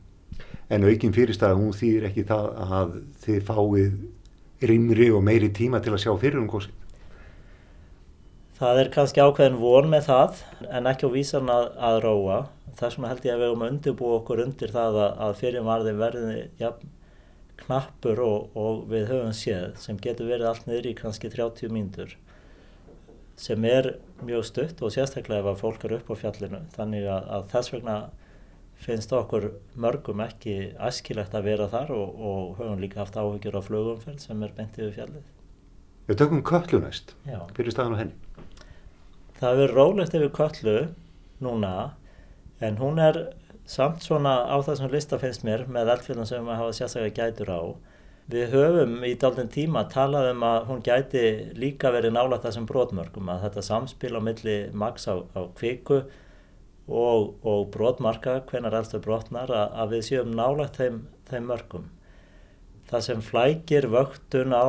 En 0.71 0.87
aukinn 0.87 1.15
fyrirstæða, 1.15 1.59
hún 1.59 1.75
þýðir 1.75 2.07
ekki 2.11 2.27
það 2.31 2.47
að 2.79 2.93
þið 3.25 3.41
fáið 3.49 4.67
rimri 4.71 5.09
og 5.11 5.25
meiri 5.25 5.51
tíma 5.51 5.81
til 5.83 5.97
að 5.97 6.05
sjá 6.05 6.13
fyrir 6.21 6.39
um 6.39 6.47
góðsinn? 6.47 6.80
Það 8.61 8.79
er 8.79 8.89
kannski 8.93 9.21
ákveðin 9.25 9.57
von 9.57 9.87
með 9.89 10.03
það 10.05 10.41
en 10.69 10.87
ekki 10.91 11.07
á 11.09 11.15
vísan 11.15 11.47
að, 11.49 11.63
að 11.81 11.95
róa. 12.05 12.39
Þess 12.77 12.97
vegna 12.97 13.09
held 13.09 13.23
ég 13.25 13.33
að 13.33 13.41
við 13.41 13.49
höfum 13.49 13.67
undirbúið 13.67 14.17
okkur 14.19 14.41
undir 14.43 14.73
það 14.75 14.97
að, 15.01 15.13
að 15.25 15.37
fyrirvarði 15.39 15.93
verði 15.97 16.35
ja, 16.61 16.69
knappur 17.63 18.21
og, 18.21 18.51
og 18.53 18.83
við 18.91 19.09
höfum 19.09 19.33
séð 19.33 19.73
sem 19.81 19.97
getur 20.01 20.29
verið 20.29 20.51
allt 20.51 20.69
niður 20.69 20.91
í 20.91 20.97
kannski 21.01 21.31
30 21.33 21.73
mínútur 21.73 22.13
sem 23.41 23.65
er 23.65 23.95
mjög 24.21 24.45
stutt 24.45 24.81
og 24.85 24.93
sérstaklega 24.93 25.41
ef 25.41 25.51
að 25.55 25.61
fólk 25.63 25.85
eru 25.87 25.97
upp 25.97 26.13
á 26.13 26.15
fjallinu 26.21 26.61
þannig 26.75 27.07
að, 27.09 27.29
að 27.33 27.47
þess 27.55 27.73
vegna 27.73 27.95
finnst 28.81 29.13
okkur 29.13 29.51
mörgum 29.81 30.21
ekki 30.25 30.55
æskilegt 30.81 31.35
að 31.37 31.47
vera 31.49 31.69
þar 31.71 31.93
og, 31.97 32.17
og 32.17 32.57
höfum 32.61 32.81
líka 32.81 33.01
haft 33.01 33.17
áhyggjur 33.17 33.57
á 33.57 33.61
flugumferð 33.65 34.21
sem 34.23 34.45
er 34.45 34.53
bentið 34.57 34.87
við 34.87 34.95
fjallið. 34.97 35.29
Við 36.09 36.17
tökum 36.17 36.41
köllu 36.45 36.81
næst, 36.81 37.13
Já. 37.29 37.39
fyrir 37.57 37.73
staðan 37.73 37.97
á 37.97 38.01
henni. 38.01 38.15
Það 39.41 39.57
verður 39.57 39.77
rólegt 39.77 40.17
yfir 40.17 40.33
köllu 40.37 40.77
núna 41.41 41.75
en 42.61 42.77
hún 42.77 43.01
er 43.01 43.23
samt 43.65 44.03
svona 44.05 44.35
á 44.45 44.55
það 44.61 44.75
sem 44.77 44.91
lista 44.93 45.17
finnst 45.21 45.45
mér 45.47 45.65
með 45.65 45.95
eldfjöldum 45.95 46.27
sem 46.29 46.45
við 46.45 46.59
hafa 46.61 46.75
sérstaklega 46.77 47.17
gætur 47.17 47.49
á 47.49 47.61
Við 48.31 48.53
höfum 48.53 49.01
í 49.03 49.15
dálten 49.19 49.49
tíma 49.51 49.81
talað 49.91 50.29
um 50.31 50.43
að 50.45 50.67
hún 50.69 50.83
gæti 50.85 51.23
líka 51.57 51.89
verið 51.91 52.13
nálægt 52.15 52.45
þessum 52.45 52.67
brotmörkum 52.69 53.31
að 53.33 53.47
þetta 53.47 53.63
samspil 53.65 54.13
á 54.15 54.21
milli 54.23 54.57
maks 54.77 55.07
á, 55.09 55.19
á 55.35 55.41
kviku 55.57 55.97
og, 56.87 57.33
og 57.43 57.65
brotmarka, 57.73 58.37
hvenar 58.47 58.77
elstu 58.77 59.01
brotnar, 59.03 59.51
að, 59.51 59.73
að 59.83 59.95
við 59.95 60.05
séum 60.07 60.31
nálægt 60.37 60.79
þeim, 60.79 61.01
þeim 61.27 61.49
mörkum. 61.49 61.89
Það 62.91 63.03
sem 63.07 63.21
flækir 63.23 63.87
vöktun 63.91 64.51
á 64.51 64.67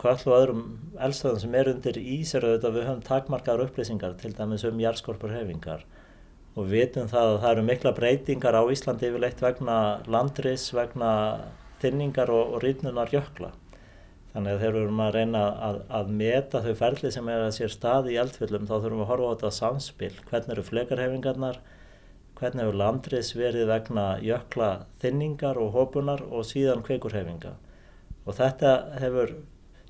kvall 0.00 0.22
og 0.24 0.36
öðrum 0.36 0.62
elstöðum 0.98 1.42
sem 1.42 1.56
er 1.58 1.72
undir 1.74 1.98
ísiröðu 2.00 2.68
að 2.68 2.78
við 2.78 2.86
höfum 2.88 3.02
takmarkar 3.06 3.64
upplýsingar 3.66 4.16
til 4.20 4.32
dæmis 4.38 4.64
um 4.68 4.80
jærskorpur 4.80 5.34
hefingar 5.34 5.84
og 6.56 6.68
við 6.68 6.72
vitum 6.76 7.08
það 7.08 7.30
að 7.30 7.40
það 7.42 7.50
eru 7.54 7.64
mikla 7.68 7.92
breytingar 7.96 8.56
á 8.60 8.62
Íslandi 8.72 9.08
yfirleitt 9.08 9.40
vegna 9.40 9.76
landris, 10.12 10.68
vegna 10.76 11.12
þinningar 11.80 12.32
og, 12.32 12.56
og 12.56 12.64
rýtnunar 12.64 13.12
jökla. 13.12 13.52
Þannig 14.32 14.54
að 14.54 14.60
þegar 14.62 14.74
við 14.74 14.82
erum 14.82 15.00
að 15.04 15.14
reyna 15.16 15.44
að, 15.68 15.78
að 15.92 16.12
meta 16.20 16.60
þau 16.64 16.74
ferli 16.76 17.12
sem 17.12 17.28
er 17.28 17.46
að 17.46 17.54
sér 17.56 17.72
stað 17.72 18.10
í 18.12 18.18
eldfjöldum 18.20 18.68
þá 18.68 18.74
þurfum 18.74 19.00
við 19.00 19.04
að 19.04 19.10
horfa 19.12 19.28
á 19.28 19.32
þetta 19.32 19.52
samspil. 19.58 20.12
Hvernig 20.28 20.54
eru 20.54 20.64
flekarhefingarnar, 20.68 21.58
hvernig 22.42 22.64
eru 22.64 22.74
landriðs 22.74 23.32
verið 23.38 23.68
vegna 23.70 24.06
jökla 24.22 24.70
þinningar 25.02 25.60
og 25.62 25.72
hópunar 25.76 26.24
og 26.26 26.44
síðan 26.48 26.82
kveikurhefinga. 26.86 27.54
Og 28.26 28.36
þetta 28.38 28.72
hefur 29.02 29.36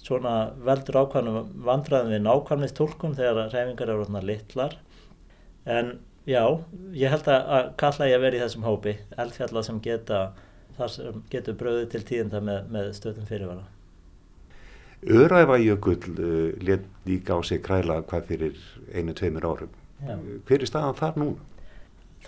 svona 0.03 0.53
veldur 0.67 0.99
ákvæmum 1.03 1.53
vandraðum 1.65 2.12
við 2.12 2.25
nákvæmist 2.27 2.77
tólkun 2.77 3.17
þegar 3.17 3.53
hefingar 3.55 3.93
eru 3.93 4.07
svona 4.07 4.25
litlar. 4.27 4.77
En 5.65 5.95
já, 6.29 6.43
ég 6.93 7.12
held 7.12 7.29
að 7.31 7.71
kalla 7.81 8.09
ég 8.11 8.19
að 8.19 8.27
vera 8.27 8.38
í 8.38 8.43
þessum 8.43 8.67
hópi, 8.67 8.97
eldfjalla 9.17 9.62
sem 9.65 9.79
geta 9.85 10.25
þar 10.77 10.93
sem 10.93 11.23
getur 11.33 11.57
bröðið 11.61 11.87
til 11.93 12.03
tíðenda 12.09 12.43
með, 12.45 12.67
með 12.73 12.91
stöðum 12.99 13.29
fyrirvara. 13.29 13.69
Öræfajökull 15.03 16.12
uh, 16.12 16.53
let 16.62 16.85
líka 17.09 17.35
á 17.35 17.41
sig 17.43 17.62
kræla 17.65 18.03
hvað 18.07 18.29
fyrir 18.29 18.61
einu, 18.95 19.15
tveimur 19.19 19.49
árum. 19.49 19.73
Já. 20.03 20.15
Hver 20.47 20.62
er 20.62 20.71
staðan 20.71 20.99
þar 20.99 21.19
núna? 21.23 21.52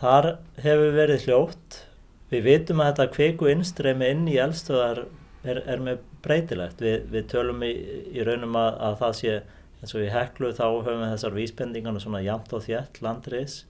Þar 0.05 0.31
hefur 0.61 0.97
verið 0.99 1.27
hljótt. 1.27 1.81
Við 2.29 2.47
vitum 2.49 2.83
að 2.83 2.91
þetta 2.91 3.11
kveiku 3.15 3.49
innstreymi 3.49 4.09
inn 4.13 4.25
í 4.29 4.39
eldstöðar 4.43 5.07
er, 5.49 5.61
er 5.65 5.85
með 5.85 6.03
breytilegt. 6.25 6.83
Vi, 6.85 6.97
við 7.09 7.29
tölum 7.33 7.63
í, 7.65 7.73
í 8.13 8.25
raunum 8.27 8.59
að, 8.61 8.81
að 8.89 8.99
það 9.01 9.21
sé 9.21 9.37
eins 9.81 9.95
og 9.95 10.05
í 10.05 10.11
heklu 10.13 10.51
þá 10.57 10.67
höfum 10.67 11.05
við 11.05 11.15
þessar 11.15 11.39
vísbendingarna 11.39 12.03
svona 12.05 12.25
jamt 12.25 12.53
og 12.57 12.67
þjætt 12.67 13.01
landriðs 13.05 13.63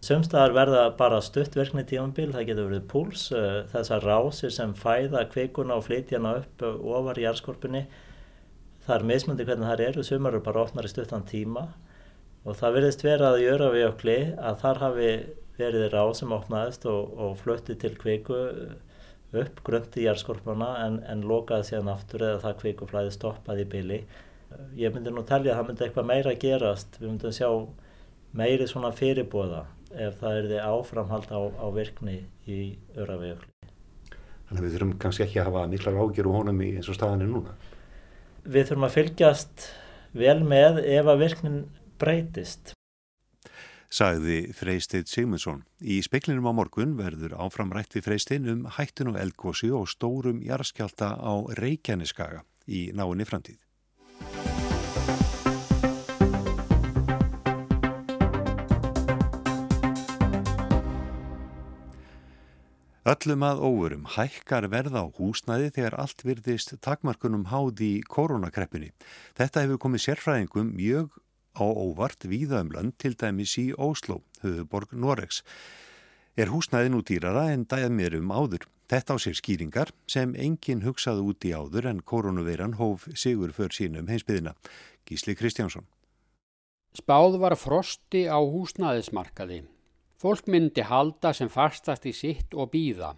Sumstaðar 0.00 0.54
verða 0.56 0.82
bara 0.96 1.18
stuttverkni 1.20 1.82
tífambil, 1.84 2.30
það 2.32 2.46
getur 2.48 2.68
verið 2.70 2.84
púls, 2.88 3.26
uh, 3.36 3.66
þessar 3.68 4.06
rásir 4.08 4.52
sem 4.54 4.70
fæða 4.72 5.26
kveikuna 5.28 5.76
og 5.76 5.84
flytjana 5.90 6.38
upp 6.40 6.64
uh, 6.64 6.78
ofar 6.96 7.20
í 7.20 7.26
jarðskorpunni. 7.26 7.82
Það 8.86 8.94
er 8.94 9.04
mismundi 9.10 9.44
hvernig 9.44 9.68
það 9.68 9.82
eru, 9.90 10.04
sumar 10.08 10.32
eru 10.32 10.40
bara 10.46 10.62
opnar 10.62 10.88
í 10.88 10.92
stuttan 10.92 11.26
tíma 11.28 11.66
og 12.48 12.56
það 12.56 12.78
verðist 12.78 13.04
vera 13.04 13.34
að 13.34 13.42
gjöra 13.42 13.68
við 13.74 13.86
okli 13.90 14.16
að 14.40 14.56
þar 14.62 14.80
hafi 14.86 15.10
verið 15.58 15.88
rás 15.92 16.20
sem 16.22 16.32
opnaðist 16.32 16.86
og, 16.90 17.12
og 17.18 17.36
flötti 17.40 17.76
til 17.80 17.96
kveiku 17.98 18.38
upp 19.30 19.60
gröndi 19.66 20.02
í 20.02 20.06
jarðskorpuna 20.08 20.70
en, 20.84 20.98
en 21.06 21.22
lokaði 21.26 21.68
síðan 21.70 21.92
aftur 21.92 22.24
eða 22.26 22.40
það 22.44 22.56
kveikuflæði 22.62 23.12
stoppaði 23.14 23.66
í 23.66 23.70
byli. 23.74 24.00
Ég 24.78 24.94
myndi 24.94 25.12
nú 25.14 25.22
telja 25.26 25.54
að 25.54 25.60
það 25.60 25.68
myndi 25.68 25.86
eitthvað 25.86 26.08
meira 26.10 26.34
gerast, 26.44 26.98
við 26.98 27.12
myndum 27.12 27.36
sjá 27.36 27.50
meiri 28.34 28.66
svona 28.70 28.90
fyrirbóða 28.94 29.64
ef 29.90 30.18
það 30.20 30.36
er 30.38 30.48
þið 30.50 30.64
áframhald 30.66 31.30
á, 31.34 31.40
á 31.62 31.66
virkni 31.74 32.16
í 32.46 32.60
öravejökli. 32.98 33.50
Þannig 34.48 34.58
að 34.58 34.66
við 34.66 34.74
þurfum 34.74 34.96
kannski 35.02 35.24
ekki 35.26 35.40
að 35.42 35.50
hafa 35.50 35.66
miklar 35.70 35.98
ágjör 36.02 36.30
og 36.30 36.36
honum 36.40 36.62
í 36.66 36.72
eins 36.74 36.90
og 36.90 36.98
staðan 36.98 37.22
er 37.22 37.30
núna? 37.30 37.54
Við 38.42 38.70
þurfum 38.70 38.86
að 38.88 38.96
fylgjast 38.96 39.66
vel 40.18 40.38
með 40.42 40.82
ef 40.82 41.10
að 41.10 41.22
virknin 41.22 41.60
breytist. 42.02 42.74
Sagði 43.90 44.52
Freysteinn 44.54 45.08
Sigmundsson. 45.10 45.64
Í 45.82 45.96
speklinum 46.06 46.46
á 46.46 46.54
morgun 46.54 46.92
verður 46.94 47.32
áframrætt 47.42 47.96
við 47.96 48.04
Freysteinn 48.06 48.46
um 48.52 48.60
hættun 48.76 49.10
og 49.10 49.16
eldgósi 49.18 49.72
og 49.74 49.88
stórum 49.90 50.38
jarðskjálta 50.46 51.16
á 51.18 51.32
Reykjaneskaga 51.58 52.44
í 52.70 52.92
náinni 52.94 53.26
framtíð. 53.26 53.58
Öllum 63.10 63.42
að 63.42 63.62
óverum 63.64 64.04
hækkar 64.14 64.68
verða 64.70 65.02
á 65.02 65.06
húsnæði 65.16 65.72
þegar 65.74 65.96
allt 65.98 66.22
virðist 66.22 66.76
takmarkunum 66.84 67.48
háði 67.50 67.96
í 67.96 68.02
koronakreppunni. 68.06 68.92
Þetta 69.34 69.64
hefur 69.64 69.82
komið 69.82 70.04
sérfræðingum 70.04 70.70
mjög 70.78 71.18
á 71.54 71.64
óvart 71.64 72.26
víða 72.26 72.60
um 72.64 72.72
lönd 72.74 72.96
til 72.98 73.16
dæmis 73.18 73.56
í 73.58 73.70
Óslo, 73.74 74.22
höfuborg 74.42 74.92
Noregs. 74.92 75.42
Er 76.36 76.50
húsnæði 76.52 76.92
nú 76.92 77.00
dýrara 77.02 77.50
en 77.52 77.66
dæð 77.66 77.90
mér 77.94 78.18
um 78.20 78.30
áður. 78.30 78.66
Þetta 78.90 79.14
á 79.14 79.16
sér 79.22 79.36
skýringar 79.38 79.90
sem 80.10 80.34
enginn 80.34 80.82
hugsaði 80.82 81.22
út 81.22 81.46
í 81.46 81.54
áður 81.54 81.86
en 81.90 82.02
koronaveiran 82.02 82.78
hóf 82.78 83.06
sigur 83.14 83.52
för 83.54 83.70
sínum 83.70 84.10
heimsbyðina. 84.10 84.56
Gísli 85.06 85.36
Kristjánsson. 85.38 85.86
Spáð 86.94 87.38
var 87.38 87.54
frosti 87.54 88.26
á 88.26 88.38
húsnæðismarkaði. 88.38 89.62
Fólk 90.18 90.50
myndi 90.50 90.82
halda 90.82 91.30
sem 91.32 91.48
fastast 91.48 92.06
í 92.10 92.12
sitt 92.12 92.54
og 92.54 92.72
býða. 92.74 93.14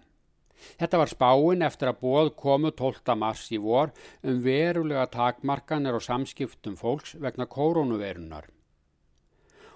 Þetta 0.81 1.01
var 1.01 1.11
spáin 1.11 1.65
eftir 1.67 1.91
að 1.91 2.01
bóð 2.03 2.33
komu 2.39 2.73
12. 2.79 3.15
mars 3.19 3.47
í 3.53 3.61
vor 3.63 3.93
um 4.23 4.43
verulega 4.45 5.07
takmarkanir 5.13 5.97
og 5.99 6.05
samskiptum 6.05 6.77
fólks 6.81 7.17
vegna 7.23 7.49
koronavirunar. 7.51 8.49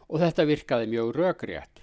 Og 0.07 0.22
þetta 0.22 0.46
virkaði 0.46 0.90
mjög 0.92 1.14
rökrétt. 1.16 1.83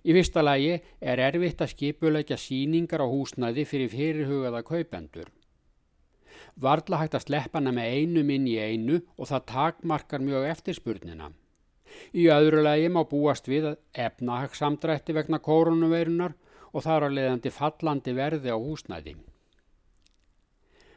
Í 0.00 0.14
fyrsta 0.16 0.42
lagi 0.42 0.78
er 1.00 1.20
erfitt 1.20 1.60
að 1.60 1.74
skipulegja 1.74 2.38
síningar 2.40 3.04
á 3.04 3.06
húsnæði 3.06 3.66
fyrir 3.68 3.92
fyrirhugaða 3.92 4.62
kaupendur. 4.64 5.28
Varðla 6.60 7.02
hægt 7.02 7.16
að 7.18 7.26
sleppa 7.26 7.60
hana 7.60 7.72
með 7.76 7.96
einu 7.96 8.24
minn 8.26 8.48
í 8.48 8.56
einu 8.58 9.00
og 9.16 9.28
það 9.30 9.46
takmarkar 9.52 10.24
mjög 10.24 10.48
eftirspurnina. 10.54 11.30
Í 12.14 12.26
öðru 12.32 12.62
lagi 12.64 12.88
má 12.88 13.02
búast 13.08 13.48
við 13.50 13.74
efnahagsamdrætti 13.98 15.14
vegna 15.16 15.40
koronavirunar 15.42 16.34
og 16.34 16.49
þar 16.78 17.08
að 17.08 17.16
leiðandi 17.18 17.52
fallandi 17.54 18.14
verði 18.14 18.54
á 18.54 18.58
húsnæði. 18.58 19.16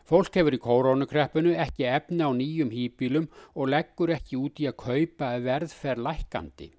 Fólk 0.04 0.36
hefur 0.36 0.54
í 0.54 0.60
korónukreppinu 0.62 1.54
ekki 1.64 1.88
efni 1.88 2.22
á 2.22 2.30
nýjum 2.36 2.74
hýpílum 2.76 3.30
og 3.56 3.70
leggur 3.72 4.12
ekki 4.14 4.38
út 4.38 4.60
í 4.60 4.68
að 4.70 4.80
kaupa 4.84 5.32
ef 5.38 5.46
verð 5.48 5.74
fer 5.74 6.02
lækandi. 6.08 6.70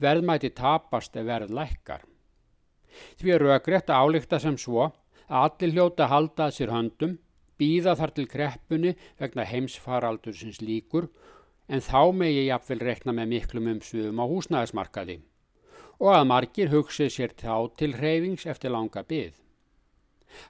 Verðmæti 0.00 0.50
tapast 0.56 1.16
ef 1.20 1.26
verð 1.28 1.52
lækkar. 1.54 2.06
Því 3.20 3.34
er 3.34 3.44
raugrætt 3.44 3.92
að 3.92 4.00
álíkta 4.02 4.40
sem 4.40 4.56
svo 4.58 4.88
að 5.28 5.42
allir 5.44 5.74
hljóta 5.76 6.08
haldað 6.10 6.56
sér 6.56 6.72
höndum, 6.74 7.18
býða 7.60 7.94
þar 8.00 8.14
til 8.16 8.26
kreppunni 8.26 8.96
vegna 9.20 9.44
heimsfaraldur 9.46 10.34
sinns 10.34 10.62
líkur 10.64 11.10
en 11.68 11.84
þá 11.84 12.10
megi 12.16 12.48
jafnvel 12.48 12.80
rekna 12.82 13.14
með 13.14 13.34
miklum 13.36 13.68
umsviðum 13.76 14.18
á 14.18 14.24
húsnæðismarkaði 14.32 15.20
og 16.00 16.14
að 16.16 16.26
margir 16.32 16.72
hugsið 16.72 17.12
sér 17.12 17.36
þá 17.36 17.54
til 17.76 17.92
hreyfings 17.98 18.46
eftir 18.48 18.72
langa 18.72 19.04
byggð. 19.04 19.36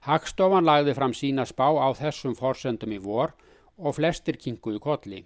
Hagstofan 0.06 0.68
lagði 0.68 0.94
fram 0.94 1.14
sína 1.16 1.46
spá 1.48 1.66
á 1.74 1.88
þessum 1.96 2.36
forsendum 2.38 2.92
í 2.94 3.00
vor 3.02 3.34
og 3.76 3.96
flestir 3.96 4.38
kinguðu 4.38 4.80
kolli. 4.84 5.24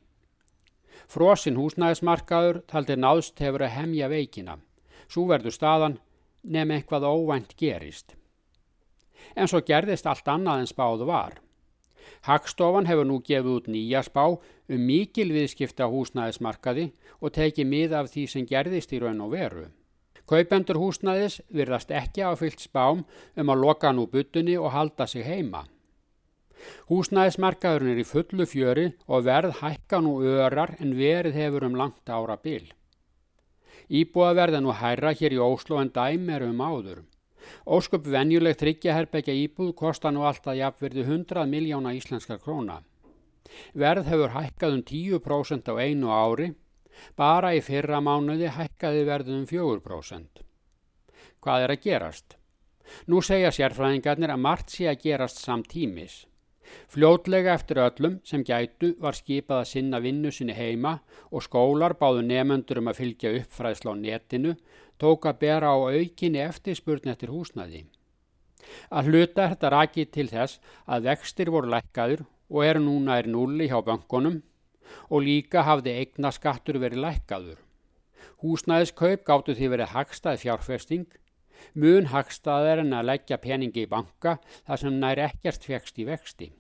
Frosin 1.11 1.59
húsnæðismarkaður 1.59 2.63
taldi 2.71 2.97
náðst 2.97 3.41
hefur 3.43 3.67
að 3.67 3.75
hemja 3.77 4.09
veikina. 4.09 4.59
Svo 5.11 5.27
verður 5.29 5.57
staðan 5.57 5.99
nefn 6.43 6.77
eitthvað 6.79 7.09
óvænt 7.11 7.57
gerist. 7.61 8.15
En 9.37 9.51
svo 9.51 9.61
gerðist 9.61 10.07
allt 10.07 10.29
annað 10.29 10.63
en 10.63 10.71
spáðu 10.71 11.09
var. 11.11 11.41
Hagstofan 12.25 12.89
hefur 12.89 13.09
nú 13.09 13.21
gefið 13.25 13.57
út 13.59 13.69
nýja 13.69 14.05
spá 14.07 14.25
um 14.29 14.87
mikil 14.89 15.31
viðskipta 15.35 15.89
húsnæðismarkaði 15.93 16.91
og 17.21 17.35
tekið 17.37 17.69
mið 17.69 17.97
af 18.01 18.13
því 18.13 18.27
sem 18.33 18.47
gerðist 18.49 18.93
í 18.93 19.01
raun 19.03 19.25
og 19.25 19.35
veru. 19.35 19.67
Kaupendur 20.25 20.79
húsnæðis 20.81 21.43
virðast 21.53 21.91
ekki 21.93 22.23
áfyllt 22.25 22.63
spám 22.65 23.03
um 23.37 23.51
að 23.53 23.61
loka 23.61 23.91
nú 23.93 24.07
butunni 24.09 24.55
og 24.57 24.73
halda 24.73 25.07
sig 25.07 25.27
heima. 25.27 25.67
Húsnæðismarkaðurinn 26.89 27.93
er 27.93 28.01
í 28.01 28.07
fullu 28.09 28.47
fjöri 28.49 28.87
og 29.05 29.27
verð 29.27 29.59
hækka 29.61 30.01
nú 30.01 30.15
örar 30.25 30.79
en 30.81 30.97
verið 30.97 31.37
hefur 31.37 31.69
um 31.69 31.77
langt 31.77 32.09
ára 32.09 32.39
bil. 32.41 32.65
Íbúaverð 33.93 34.57
er 34.57 34.65
nú 34.65 34.73
hærra 34.73 35.13
hér 35.13 35.37
í 35.37 35.43
Óslo 35.45 35.77
en 35.83 35.93
dæm 35.93 36.31
er 36.33 36.47
um 36.49 36.65
áður. 36.65 37.05
Ósköp 37.69 38.09
venjulegt 38.09 38.63
tryggjaherbergja 38.63 39.37
íbúð 39.37 39.75
kostar 39.77 40.15
nú 40.17 40.25
alltaf 40.25 40.57
jafnverði 40.57 41.05
100 41.05 41.45
miljóna 41.53 41.93
íslenskar 41.93 42.41
króna. 42.41 42.81
Verð 43.77 44.09
hefur 44.09 44.33
hækkað 44.33 44.79
um 44.79 44.85
10% 44.89 45.69
á 45.69 45.75
einu 45.77 46.09
ári 46.09 46.55
Bara 47.17 47.55
í 47.55 47.63
fyrra 47.65 48.01
mánuði 48.05 48.51
hækkaði 48.55 49.05
verðum 49.09 49.47
4%. 49.51 50.45
Hvað 51.45 51.67
er 51.67 51.75
að 51.75 51.83
gerast? 51.89 52.37
Nú 53.09 53.21
segja 53.25 53.51
sérfræðingarnir 53.55 54.33
að 54.35 54.45
margt 54.45 54.73
sé 54.75 54.89
að 54.91 55.03
gerast 55.05 55.41
samtímis. 55.43 56.25
Fljótlega 56.89 57.55
eftir 57.55 57.81
öllum 57.85 58.21
sem 58.25 58.45
gætu 58.47 58.95
var 59.01 59.17
skipað 59.17 59.61
að 59.63 59.71
sinna 59.71 60.01
vinnu 60.01 60.31
sinni 60.33 60.57
heima 60.57 60.95
og 61.31 61.45
skólar 61.45 61.97
báðu 62.01 62.23
nefnendur 62.25 62.81
um 62.81 62.89
að 62.93 63.01
fylgja 63.03 63.35
uppfræðsla 63.41 63.93
á 63.93 64.01
netinu 64.01 64.55
tók 65.01 65.29
að 65.29 65.41
bera 65.45 65.75
á 65.75 65.77
aukinni 65.77 66.41
eftirspurn 66.45 67.13
eftir 67.13 67.33
húsnaði. 67.35 67.85
Að 68.89 69.11
hluta 69.11 69.51
þetta 69.53 69.73
raki 69.75 70.07
til 70.09 70.29
þess 70.31 70.61
að 70.87 71.11
vextir 71.11 71.53
voru 71.53 71.73
lækkaður 71.75 72.25
og 72.49 72.65
eru 72.65 72.83
núna 72.85 73.19
er 73.21 73.29
núli 73.29 73.69
hjá 73.69 73.81
bankonum 73.85 74.41
og 75.11 75.25
líka 75.27 75.65
hafði 75.67 75.95
eigna 76.01 76.33
skattur 76.35 76.81
verið 76.83 77.05
lækkaður. 77.05 77.61
Húsnæðiskaup 78.45 79.25
gáttu 79.25 79.55
því 79.57 79.71
verið 79.73 79.93
hagstað 79.95 80.43
fjárfesting, 80.43 81.07
mun 81.73 82.11
hagstaðar 82.13 82.83
en 82.83 82.93
að 82.97 83.09
leggja 83.13 83.41
peningi 83.41 83.87
í 83.87 83.91
banka 83.91 84.37
þar 84.67 84.83
sem 84.83 85.01
nær 85.01 85.23
ekkert 85.31 85.65
fegst 85.65 85.99
í 86.03 86.07
vexti. 86.09 86.51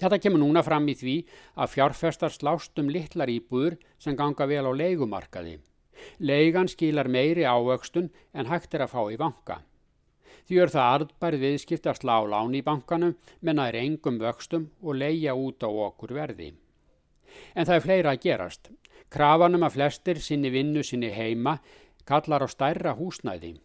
Þetta 0.00 0.18
kemur 0.24 0.40
núna 0.40 0.62
fram 0.64 0.86
í 0.88 0.96
því 0.96 1.16
að 1.60 1.72
fjárfestar 1.74 2.32
slást 2.32 2.78
um 2.80 2.88
litlar 2.92 3.28
íbúður 3.28 3.76
sem 4.00 4.16
ganga 4.16 4.46
vel 4.48 4.64
á 4.64 4.72
leigumarkaði. 4.72 5.58
Leigan 6.24 6.68
skilar 6.72 7.08
meiri 7.08 7.44
ávöxtun 7.44 8.08
en 8.32 8.48
hægt 8.48 8.74
er 8.74 8.86
að 8.86 8.94
fá 8.94 9.02
í 9.12 9.18
banka. 9.20 9.60
Því 10.48 10.62
er 10.64 10.72
það 10.72 10.94
arðbærið 10.94 11.44
viðskipt 11.44 11.86
að 11.86 12.00
slá 12.00 12.16
lán 12.32 12.56
í 12.56 12.62
bankanum 12.64 13.12
menna 13.44 13.68
er 13.68 13.76
engum 13.82 14.16
vöxtum 14.18 14.70
og 14.80 14.96
leia 14.96 15.36
út 15.36 15.60
á 15.62 15.68
okkur 15.68 16.16
verði. 16.16 16.54
En 17.54 17.66
það 17.66 17.76
er 17.76 17.84
fleira 17.86 18.14
að 18.14 18.22
gerast. 18.24 18.70
Krafanum 19.10 19.66
að 19.66 19.76
flestir 19.76 20.20
sinni 20.22 20.50
vinnu 20.54 20.84
sinni 20.86 21.10
heima 21.10 21.58
kallar 22.06 22.44
á 22.46 22.48
stærra 22.50 22.94
húsnæði. 22.98 23.56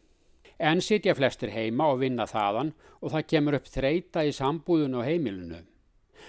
En 0.59 0.81
sitja 0.81 1.15
flestir 1.15 1.51
heima 1.51 1.89
og 1.91 2.01
vinna 2.01 2.25
þaðan 2.29 2.73
og 3.01 3.11
það 3.13 3.29
kemur 3.31 3.57
upp 3.59 3.69
þreita 3.69 4.23
í 4.25 4.33
sambúðun 4.33 4.97
og 4.99 5.07
heimilinu. 5.07 5.61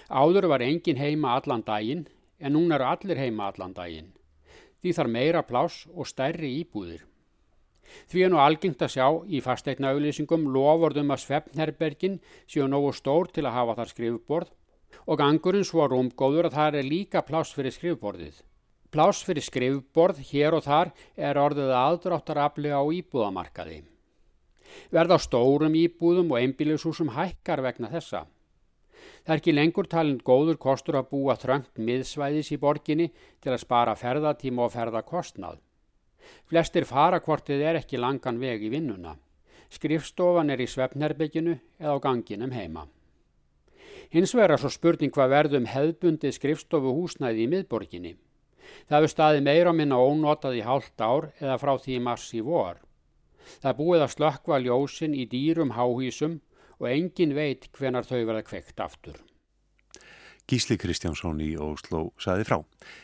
Áður 0.09 0.49
var 0.51 0.63
engin 0.65 0.99
heima 0.99 1.37
allan 1.37 1.63
daginn 1.65 2.07
en 2.39 2.53
núna 2.53 2.77
eru 2.77 2.89
allir 2.91 3.21
heima 3.21 3.49
allan 3.51 3.73
daginn. 3.73 4.11
Því 4.81 4.93
þarf 4.93 5.13
meira 5.13 5.43
pláss 5.47 5.87
og 5.93 6.07
stærri 6.07 6.51
íbúðir. 6.61 7.05
Því 8.11 8.23
er 8.25 8.31
nú 8.31 8.39
algengt 8.43 8.83
að 8.83 8.93
sjá 8.97 9.07
í 9.31 9.39
fasteitna 9.41 9.93
auðlýsingum 9.93 10.49
lofordum 10.53 11.13
að 11.15 11.23
Svefnherbergin 11.23 12.19
séu 12.45 12.67
nógu 12.67 12.91
stór 12.93 13.31
til 13.31 13.45
að 13.47 13.55
hafa 13.55 13.77
þar 13.79 13.93
skrifborð 13.93 14.51
og 15.05 15.19
gangurinn 15.21 15.67
svo 15.67 15.87
rúmgóður 15.87 16.49
að 16.49 16.57
það 16.57 16.79
er 16.79 16.87
líka 16.91 17.23
pláss 17.27 17.55
fyrir 17.55 17.75
skrifborðið. 17.75 18.39
Pláss 18.91 19.25
fyrir 19.27 19.43
skrifborð 19.43 20.21
hér 20.29 20.55
og 20.55 20.63
þar 20.63 20.93
er 21.15 21.39
orðið 21.41 21.73
aðdráttarafli 21.75 22.71
á 22.71 22.81
íbúðamarkaði. 22.99 23.81
Verða 24.91 25.19
á 25.19 25.19
stórum 25.19 25.75
íbúðum 25.75 26.31
og 26.31 26.41
einbílisúsum 26.41 27.11
hækkar 27.15 27.63
vegna 27.65 27.91
þessa. 27.91 28.25
Það 29.23 29.33
er 29.33 29.41
ekki 29.41 29.53
lengur 29.53 29.87
talin 29.91 30.19
góður 30.23 30.57
kostur 30.63 30.97
að 30.99 31.09
búa 31.11 31.35
þröngt 31.39 31.79
miðsvæðis 31.79 32.51
í 32.55 32.59
borginni 32.61 33.07
til 33.43 33.53
að 33.53 33.63
spara 33.63 33.95
ferðatíma 33.99 34.65
og 34.65 34.73
ferðakostnað. 34.75 35.59
Flestir 36.47 36.87
farakvortið 36.87 37.63
er 37.63 37.79
ekki 37.81 37.99
langan 37.99 38.39
veg 38.39 38.63
í 38.63 38.71
vinnuna. 38.71 39.15
Skrifstofan 39.71 40.51
er 40.51 40.63
í 40.63 40.67
svefnherbygginu 40.71 41.57
eða 41.79 41.99
á 41.99 42.03
ganginum 42.03 42.55
heima. 42.55 42.87
Hins 44.13 44.31
vegar 44.35 44.59
svo 44.61 44.71
spurning 44.71 45.11
hvað 45.11 45.33
verðum 45.33 45.65
hefðbundið 45.67 46.35
skrifstofu 46.37 46.93
húsnæði 46.95 47.43
í 47.43 47.51
miðborginni. 47.51 48.13
Það 48.87 48.97
hefur 48.97 49.11
staði 49.11 49.43
meira 49.43 49.73
minna 49.75 49.99
ónotað 49.99 50.59
í 50.59 50.63
hálft 50.63 51.01
ár 51.03 51.31
eða 51.39 51.57
frá 51.59 51.73
því 51.83 51.99
mars 52.03 52.27
í 52.35 52.43
vor. 52.43 52.79
Það 53.63 53.79
búið 53.79 54.03
að 54.05 54.13
slökkva 54.15 54.59
ljósin 54.63 55.15
í 55.15 55.25
dýrum 55.31 55.75
háhísum 55.75 56.39
og 56.79 56.89
engin 56.91 57.35
veit 57.35 57.67
hvenar 57.75 58.07
þau 58.07 58.19
verða 58.21 58.45
kveikt 58.47 58.79
aftur. 58.83 59.19
Gísli 60.47 60.77
Kristjánsson 60.79 61.41
í 61.43 61.49
Óslo 61.59 62.13
saði 62.23 62.45
frá. 62.47 62.61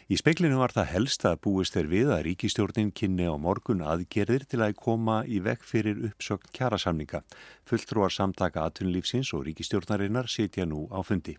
Í 0.07 0.15
speklinu 0.15 0.61
var 0.61 0.71
það 0.71 0.85
helst 0.93 1.25
að 1.27 1.41
búist 1.43 1.75
er 1.75 1.89
við 1.91 2.13
að 2.15 2.21
ríkistjórnin 2.29 2.93
kynni 2.95 3.25
á 3.27 3.35
morgun 3.35 3.81
aðgerðir 3.83 4.45
til 4.47 4.61
að 4.63 4.77
koma 4.79 5.17
í 5.27 5.41
vekk 5.43 5.65
fyrir 5.67 5.99
uppsökt 6.07 6.53
kjærasamninga. 6.55 7.19
Fulltrúar 7.67 8.15
samtaka 8.15 8.63
aðtunlífsins 8.63 9.33
og 9.35 9.43
ríkistjórnarinnar 9.49 10.31
sitja 10.31 10.63
nú 10.63 10.85
á 10.87 11.03
fundi. 11.03 11.35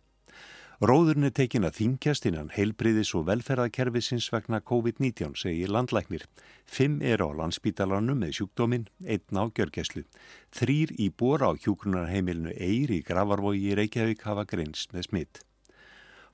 Róðurinn 0.85 1.31
er 1.31 1.33
tekin 1.33 1.64
að 1.64 1.79
þingjast 1.79 2.29
innan 2.29 2.53
heilbriðis 2.53 3.14
og 3.17 3.25
velferðarkerfisins 3.31 4.29
vegna 4.35 4.61
COVID-19, 4.61 5.33
segir 5.40 5.73
landlæknir. 5.73 6.27
Fimm 6.69 7.01
er 7.01 7.25
á 7.25 7.33
landsbítalanum 7.33 8.21
með 8.21 8.43
sjúkdóminn, 8.43 8.90
einn 9.09 9.40
á 9.40 9.49
gjörgæslu. 9.49 10.05
Þrýr 10.53 10.93
í 11.01 11.09
bóra 11.09 11.49
á 11.49 11.53
hjúkrunarheimilinu 11.57 12.53
Eir 12.59 12.93
í 12.93 13.01
Gravarvogi 13.09 13.73
í 13.73 13.81
Reykjavík 13.81 14.29
hafa 14.29 14.45
greinst 14.45 14.93
með 14.93 15.09
smitt. 15.09 15.45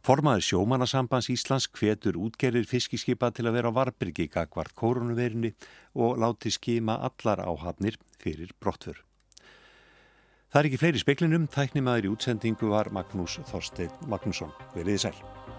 Formaður 0.00 0.46
sjómanasambans 0.46 1.28
Íslands 1.28 1.66
hvetur 1.76 2.16
útgerir 2.16 2.64
fiskiskipa 2.64 3.28
til 3.36 3.44
að 3.50 3.58
vera 3.58 3.68
á 3.68 3.76
Varbyrgi 3.76 4.30
gagvart 4.32 4.72
kórunuverinni 4.72 5.52
og 5.92 6.16
láti 6.22 6.52
skima 6.54 6.96
allar 7.04 7.44
áhafnir 7.44 8.00
fyrir 8.22 8.54
brottfur. 8.56 9.04
Það 10.50 10.60
er 10.62 10.70
ekki 10.70 10.80
fleiri 10.80 11.04
speklinum, 11.04 11.46
tæknimaður 11.52 12.08
í 12.08 12.14
útsendingu 12.16 12.72
var 12.72 12.90
Magnús 12.96 13.38
Þorstein 13.52 13.92
Magnússon. 14.08 14.56
Verðið 14.74 15.04
sæl. 15.04 15.49